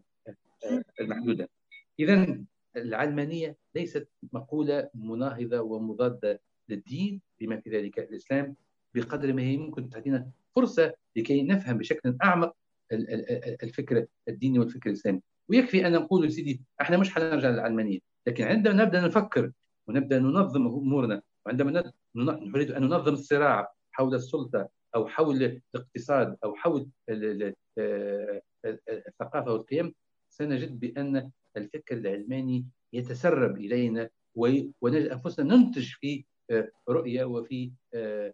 [1.00, 1.50] المحدودة.
[2.00, 2.44] اذا
[2.76, 8.56] العلمانية ليست مقولة مناهضة ومضادة للدين بما في ذلك الإسلام.
[8.94, 12.56] بقدر ما هي ممكن تعطينا فرصة لكي نفهم بشكل أعمق
[13.64, 15.22] الفكر الديني والفكر الإسلامي.
[15.50, 19.52] ويكفي أن نقول سيدي إحنا مش حنرجع للعلمانية لكن عندما نبدأ نفكر
[19.88, 26.90] ونبدأ ننظم أمورنا وعندما نريد أن ننظم الصراع حول السلطة أو حول الاقتصاد أو حول
[27.10, 28.42] آه،
[28.90, 29.94] الثقافة والقيم
[30.30, 38.34] سنجد بأن الفكر العلماني يتسرب إلينا ونجد أنفسنا ننتج في آه، رؤية وفي آه،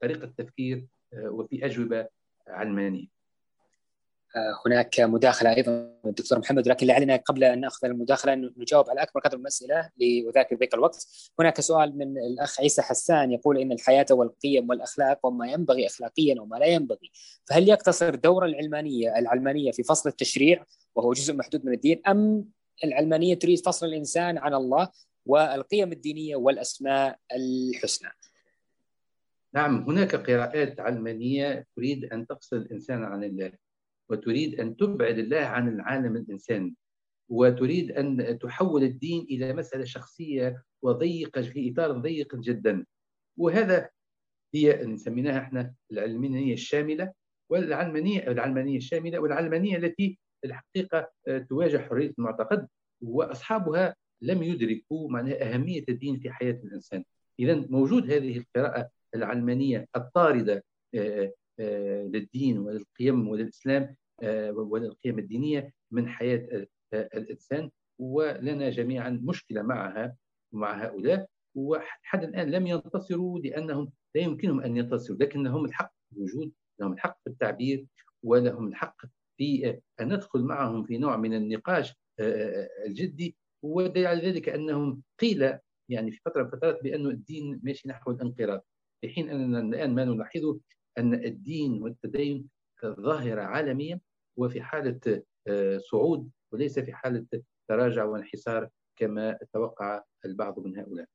[0.00, 0.86] طريقة تفكير
[1.16, 2.08] وفي أجوبة
[2.48, 3.20] علمانيه.
[4.66, 5.70] هناك مداخلة أيضا
[6.06, 10.56] الدكتور محمد ولكن لعلنا قبل أن نأخذ المداخلة نجاوب على أكبر قدر من الأسئلة لأذاكر
[10.56, 11.06] ذلك الوقت
[11.38, 16.56] هناك سؤال من الأخ عيسى حسان يقول إن الحياة والقيم والأخلاق وما ينبغي أخلاقيا وما
[16.56, 17.10] لا ينبغي
[17.44, 22.44] فهل يقتصر دور العلمانية العلمانية في فصل التشريع وهو جزء محدود من الدين أم
[22.84, 24.88] العلمانية تريد فصل الإنسان عن الله
[25.26, 28.10] والقيم الدينية والأسماء الحسنى
[29.54, 33.52] نعم هناك قراءات علمانية تريد أن تفصل الإنسان عن الله
[34.08, 36.74] وتريد أن تبعد الله عن العالم الإنساني
[37.28, 42.86] وتريد أن تحول الدين إلى مسألة شخصية وضيقة في إطار ضيق جدا.
[43.36, 43.90] وهذا
[44.54, 47.12] هي نسميناها إحنا العلمانية الشاملة
[47.50, 51.10] والعلمانية العلمانية الشاملة والعلمانية التي الحقيقة
[51.48, 52.68] تواجه حرية المعتقد
[53.02, 57.04] وأصحابها لم يدركوا معناها أهمية الدين في حياة الإنسان.
[57.40, 66.08] إذا موجود هذه القراءة العلمانية الطاردة آه، آه، للدين وللقيم وللإسلام آه، وللقيم الدينية من
[66.08, 67.70] حياة الإنسان.
[67.98, 70.16] ولنا جميعا مشكلة معها
[70.52, 71.28] ومع هؤلاء.
[71.54, 76.92] وحتى الآن لم ينتصروا لأنهم لا يمكنهم أن ينتصروا لكن لهم الحق في الوجود لهم
[76.92, 77.86] الحق في التعبير
[78.22, 78.96] ولهم الحق
[79.36, 81.94] في أن ندخل معهم في نوع من النقاش
[82.86, 83.36] الجدي.
[83.62, 85.58] ودليل على ذلك أنهم قيل
[85.88, 88.64] يعني في فترة من الفترات بأن الدين ماشي نحو الانقراض.
[89.00, 90.60] في حين أننا الآن ما نلاحظه
[90.98, 92.48] أن الدين والتدين
[92.84, 94.00] ظاهرة عالمية
[94.36, 97.26] وفي حالة آه، صعود وليس في حالة
[97.68, 101.06] تراجع وانحسار كما توقع البعض من هؤلاء.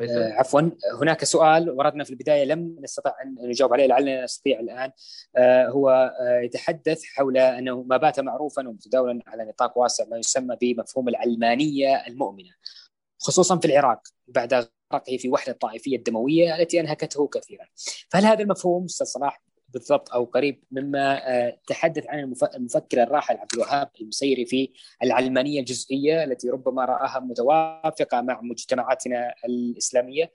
[0.00, 0.60] عفوا.
[1.00, 4.90] هناك سؤال وردنا في البداية لم نستطع أن نجاوب عليه لعلنا نستطيع الآن.
[5.36, 5.90] آه، هو
[6.20, 12.06] آه، يتحدث حول أنه ما بات معروفا ومتداولا على نطاق واسع ما يسمى بمفهوم العلمانية
[12.06, 12.50] المؤمنة
[13.18, 14.54] خصوصا في العراق بعد
[14.92, 17.66] غرقه في وحدة الطائفيه الدموية التي أنهكته كثيرا.
[18.08, 19.42] فهل هذا المفهوم أستاذ صلاح
[19.74, 24.72] بالضبط أو قريب مما آه، تحدث عن المفكر الراحل عبد الوهاب المسيري في
[25.02, 30.32] العلمانية الجزئية التي ربما رآها متوافقة مع مجتمعاتنا الإسلامية.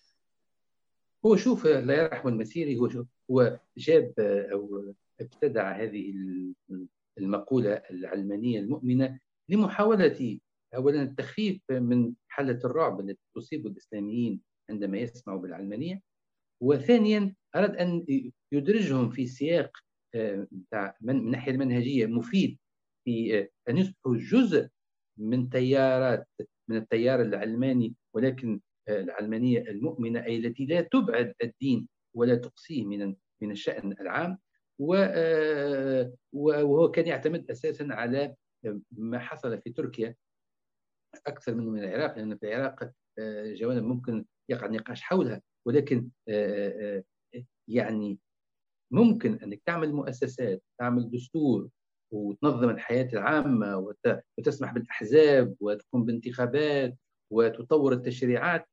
[1.26, 6.14] هو شوف لا يرحم المسيري هو شوف هو جاب آه، أو ابتدع هذه
[7.18, 10.40] المقولة العلمانية المؤمنة لمحاولة
[10.76, 16.02] اولا التخفيف من حالة الرعب التي تصيب الإسلاميين عندما يسمعوا بالعلمانية
[16.62, 18.06] وثانيا أراد أن
[18.52, 19.78] يدرجهم في سياق
[20.16, 20.48] آه،
[21.02, 22.58] من الناحية المنهجية مفيد
[23.06, 24.70] في آه، أن يصبحوا جزء
[25.18, 26.28] من تيارات
[26.68, 33.16] من التيار العلماني ولكن آه، العلمانية المؤمنة أي التي لا تبعد الدين ولا تقصيه من
[33.42, 34.38] من الشأن العام.
[36.34, 38.36] وهو كان يعتمد أساسا على
[38.92, 40.16] ما حصل في تركيا
[41.28, 42.92] أكثر منه من العراق لأن في العراق
[43.60, 45.42] جوانب ممكن يقع نقاش حولها.
[45.66, 46.10] ولكن
[47.70, 48.20] يعني
[48.94, 51.70] ممكن إنك تعمل مؤسسات تعمل دستور
[52.14, 53.96] وتنظم الحياة العامة
[54.38, 56.98] وتسمح بالأحزاب وتقوم بانتخابات
[57.32, 58.66] وتطور التشريعات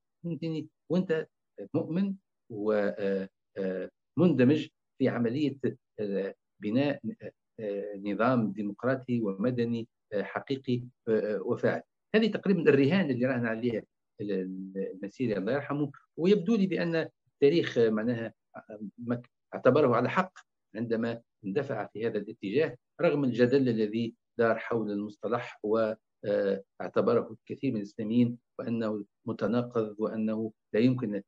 [0.90, 1.27] وأنت
[1.74, 2.14] مؤمن
[4.18, 4.68] ومندمج
[4.98, 5.56] في عملية
[6.62, 7.01] بناء
[7.97, 10.82] نظام ديمقراطي ومدني حقيقي
[11.40, 11.82] وفاعل.
[12.14, 13.82] هذه تقريبا الرهان اللي راهن عليها
[14.20, 15.90] المسيري الله يرحمه.
[16.16, 18.35] ويبدو لي بأن التاريخ معناها
[19.54, 20.38] اعتبره على حق
[20.74, 28.38] عندما اندفع في هذا الاتجاه رغم الجدل الذي دار حول المصطلح واعتبره الكثير من الاسلاميين
[28.58, 31.22] وأنه متناقض وأنه لا يمكن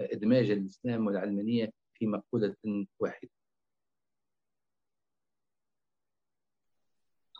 [0.00, 2.56] إدماج الإسلام والعلمانية في مقولة
[3.00, 3.30] واحدة.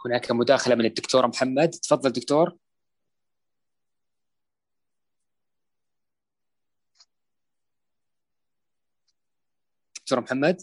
[0.07, 2.57] هناك مداخلة من الدكتور محمد تفضل دكتور
[10.09, 10.63] دكتور محمد؟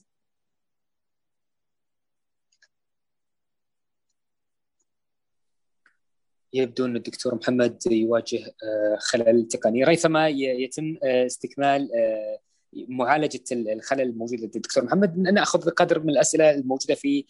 [6.54, 9.84] يبدو أن الدكتور محمد يواجه آه، خلل تقني.
[9.84, 12.40] ريثما يتم آه، استكمال آه،
[12.74, 15.18] معالجة الخلل الموجود لدى الدكتور محمد.
[15.20, 17.26] نأخذ قدر من الأسئلة الموجودة في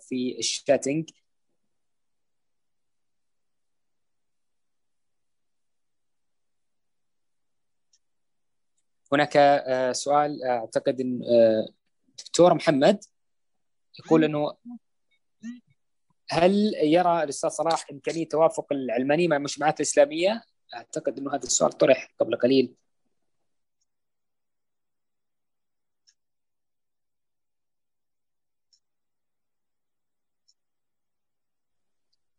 [0.00, 1.10] في الشاتنج.
[9.12, 9.62] هناك
[9.92, 11.20] سؤال أعتقد إن
[12.18, 13.04] دكتور محمد
[13.98, 14.56] يقول إنه
[16.30, 20.42] هل يرى الأستاذ صلاح إمكانية توافق العلمانيه مع المجتمعات الإسلامية؟
[20.74, 22.74] أعتقد إنه هذا السؤال طرح قبل قليل.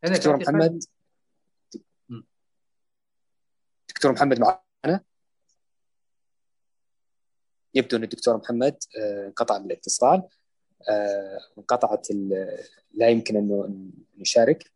[0.03, 0.83] دكتور محمد
[3.89, 5.03] دكتور محمد معنا
[7.75, 10.23] يبدو أن الدكتور محمد آه، انقطع الاتصال
[10.89, 12.07] آه، انقطعت
[12.93, 13.69] لا يمكن انه
[14.17, 14.71] نشارك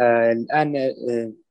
[0.00, 0.76] آه، الآن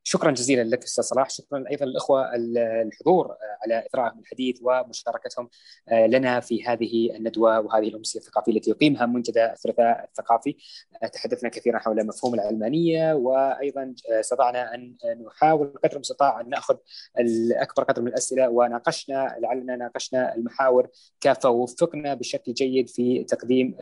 [0.07, 1.29] شكرا جزيلا لك أستاذ صلاح.
[1.29, 5.49] شكرا أيضا للأخوة الحضور على اثراءهم الحديث ومشاركتهم
[5.89, 10.55] آه، لنا في هذه الندوة وهذه الأمسية الثقافية التي يقيمها منتدى الثلاثاء الثقافي.
[11.03, 14.95] آه، تحدثنا كثيرا حول مفهوم العلمانيه وأيضا آه، استطعنا أن
[15.27, 16.75] نحاول قدر المستطاع أن نأخذ
[17.19, 20.87] الأكبر قدر من الأسئلة وناقشنا لعلنا ناقشنا المحاور
[21.21, 23.75] كافه ووفقنا بشكل جيد في تقديم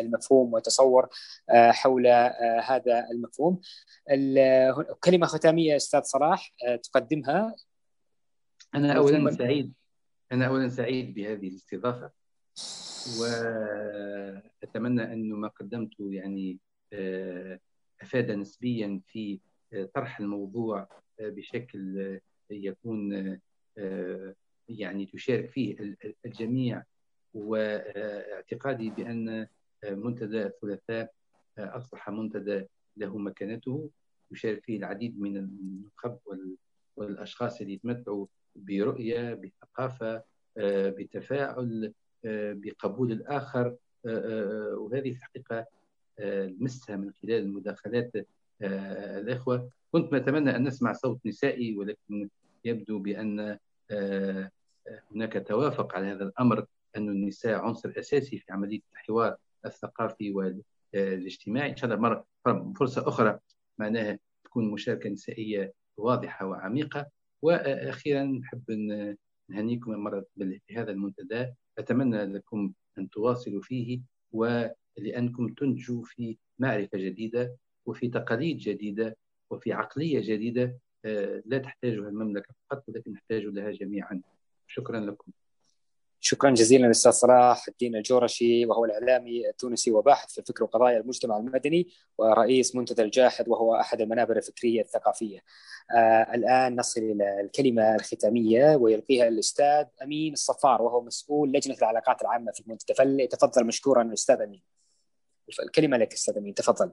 [0.00, 1.08] المفهوم وتصور
[1.50, 2.06] حول
[2.62, 3.60] هذا المفهوم.
[5.04, 7.54] كلمة ختامية أستاذ صلاح تقدمها.
[8.74, 9.72] أنا اولا سعيد.
[10.32, 12.10] أنا اولا سعيد بهذه الاستضافة.
[13.20, 16.58] واتمنى انه ما قدمته يعني
[16.92, 17.60] آه،
[18.02, 19.40] أفاد نسبيا في
[19.72, 20.88] آه، طرح الموضوع
[21.20, 22.20] آه، بشكل
[22.50, 23.38] يكون
[24.68, 26.82] يعني تشارك فيه الجميع.
[27.34, 29.46] واعتقادي بأن
[29.84, 31.12] منتدى الثلاثاء
[31.58, 32.66] أصبح منتدى
[32.96, 33.90] له مكانته.
[34.32, 36.18] يشارك فيه العديد من النخب
[36.96, 38.26] والأشخاص اللي يتمتعوا
[38.56, 40.22] برؤية بثقافة
[40.58, 41.92] آه، بتفاعل
[42.24, 43.76] آه، بقبول الآخر
[44.06, 45.66] آه، وهذه الحقيقة
[46.20, 48.12] لمسها من خلال المداخلات
[48.62, 49.70] الإخوة.
[49.92, 52.28] كنت اتمنى أن نسمع صوت نسائي ولكن
[52.64, 53.58] يبدو بأن
[55.12, 56.66] هناك توافق على هذا الأمر
[56.96, 59.36] أن النساء عنصر أساسي في عملية الحوار
[59.66, 61.70] الثقافي والإجتماعي.
[61.70, 62.26] إن شاء الله مرة
[62.76, 63.38] فرصة أخرى
[63.80, 67.10] معناها تكون مشاركة نسائية واضحة وعميقة.
[67.42, 68.70] وأخيرا نحب
[69.48, 71.52] نهنيكم مرة بهذا المنتدى.
[71.78, 74.00] أتمنى لكم أن تواصلوا فيه
[74.32, 79.16] ولأنكم تنتجوا في معرفة جديدة وفي تقاليد جديدة
[79.50, 84.22] وفي عقلية جديدة آه، لا تحتاجها المملكة فقط ولكن نحتاج لها جميعا.
[84.66, 85.32] شكرا لكم.
[86.22, 91.88] شكرا جزيلا للاستاذ صلاح الدين الجورشي وهو الإعلامي التونسي وباحث في الفكر وقضايا المجتمع المدني
[92.18, 95.40] ورئيس منتدى الجاحد وهو أحد المنابر الفكرية الثقافية.
[95.96, 102.52] آه الآن نصل إلى الكلمة الختامية ويلقيها الأستاذ أمين الصفار وهو مسؤول لجنة العلاقات العامة
[102.52, 104.62] في المنتدى فليتفضل مشكورا الاستاذ أمين.
[105.62, 106.90] الكلمة لك أستاذ أمين تفضل.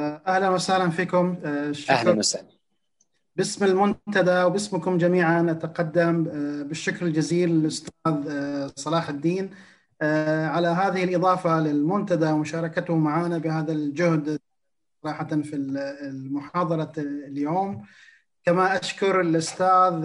[0.00, 1.94] آه، أهلا وسهلا فيكم آه، شكرا.
[1.94, 2.61] أهلا وسهلا.
[3.36, 9.50] باسم المنتدى وباسمكم جميعا أتقدم آه، بالشكر الجزيل للأستاذ آه، صلاح الدين
[10.02, 14.40] آه، على هذه الإضافة للمنتدى ومشاركته معنا بهذا الجهد
[15.02, 17.84] صراحة في المحاضرة اليوم.
[18.44, 20.00] كما أشكر الأستاذ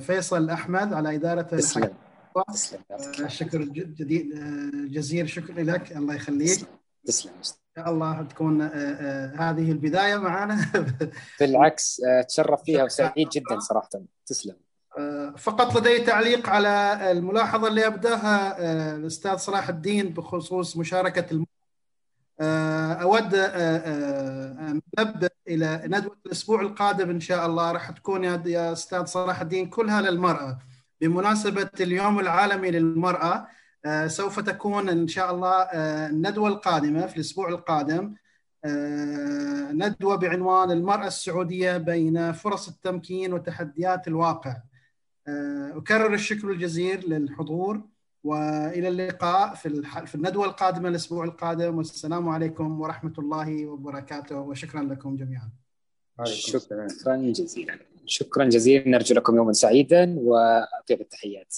[0.00, 1.90] فيصل أحمد على إدارة تسلم.
[3.20, 3.62] الشكر
[4.86, 5.92] جزيل شكر لك.
[5.96, 6.66] الله يخليك.
[7.06, 7.32] تسلم.
[7.76, 8.62] شاء الله تكون
[9.32, 10.58] هذه البداية معنا
[11.40, 13.88] بالعكس تشرف فيها وسعيد جدا صراحة.
[14.26, 14.56] تسلم.
[15.38, 18.58] فقط لدي تعليق على الملاحظة اللي أبدأها
[18.96, 21.46] الأستاذ صلاح الدين بخصوص مشاركة الم...
[23.02, 27.72] أود أن نبدا إلى ندوة الأسبوع القادم إن شاء الله.
[27.72, 30.58] راح تكون يا أستاذ صلاح الدين كلها للمرأة.
[31.00, 33.46] بمناسبة اليوم العالمي للمرأة
[34.06, 35.62] سوف تكون إن شاء الله
[36.08, 38.14] الندوة القادمة في الأسبوع القادم
[39.72, 44.56] ندوة بعنوان المرأة السعودية بين فرص التمكين وتحديات الواقع.
[45.76, 47.80] أكرر الشكر الجزيل للحضور
[48.24, 51.78] وإلى اللقاء في في الندوة القادمة الأسبوع القادم.
[51.78, 55.50] والسلام عليكم ورحمة الله وبركاته وشكرا لكم جميعا.
[56.24, 56.86] شكرا.
[57.16, 57.78] جزيلا.
[58.06, 58.88] شكرا جزيلا.
[58.88, 61.56] نرجو لكم يوما سعيدا واطيب التحيات.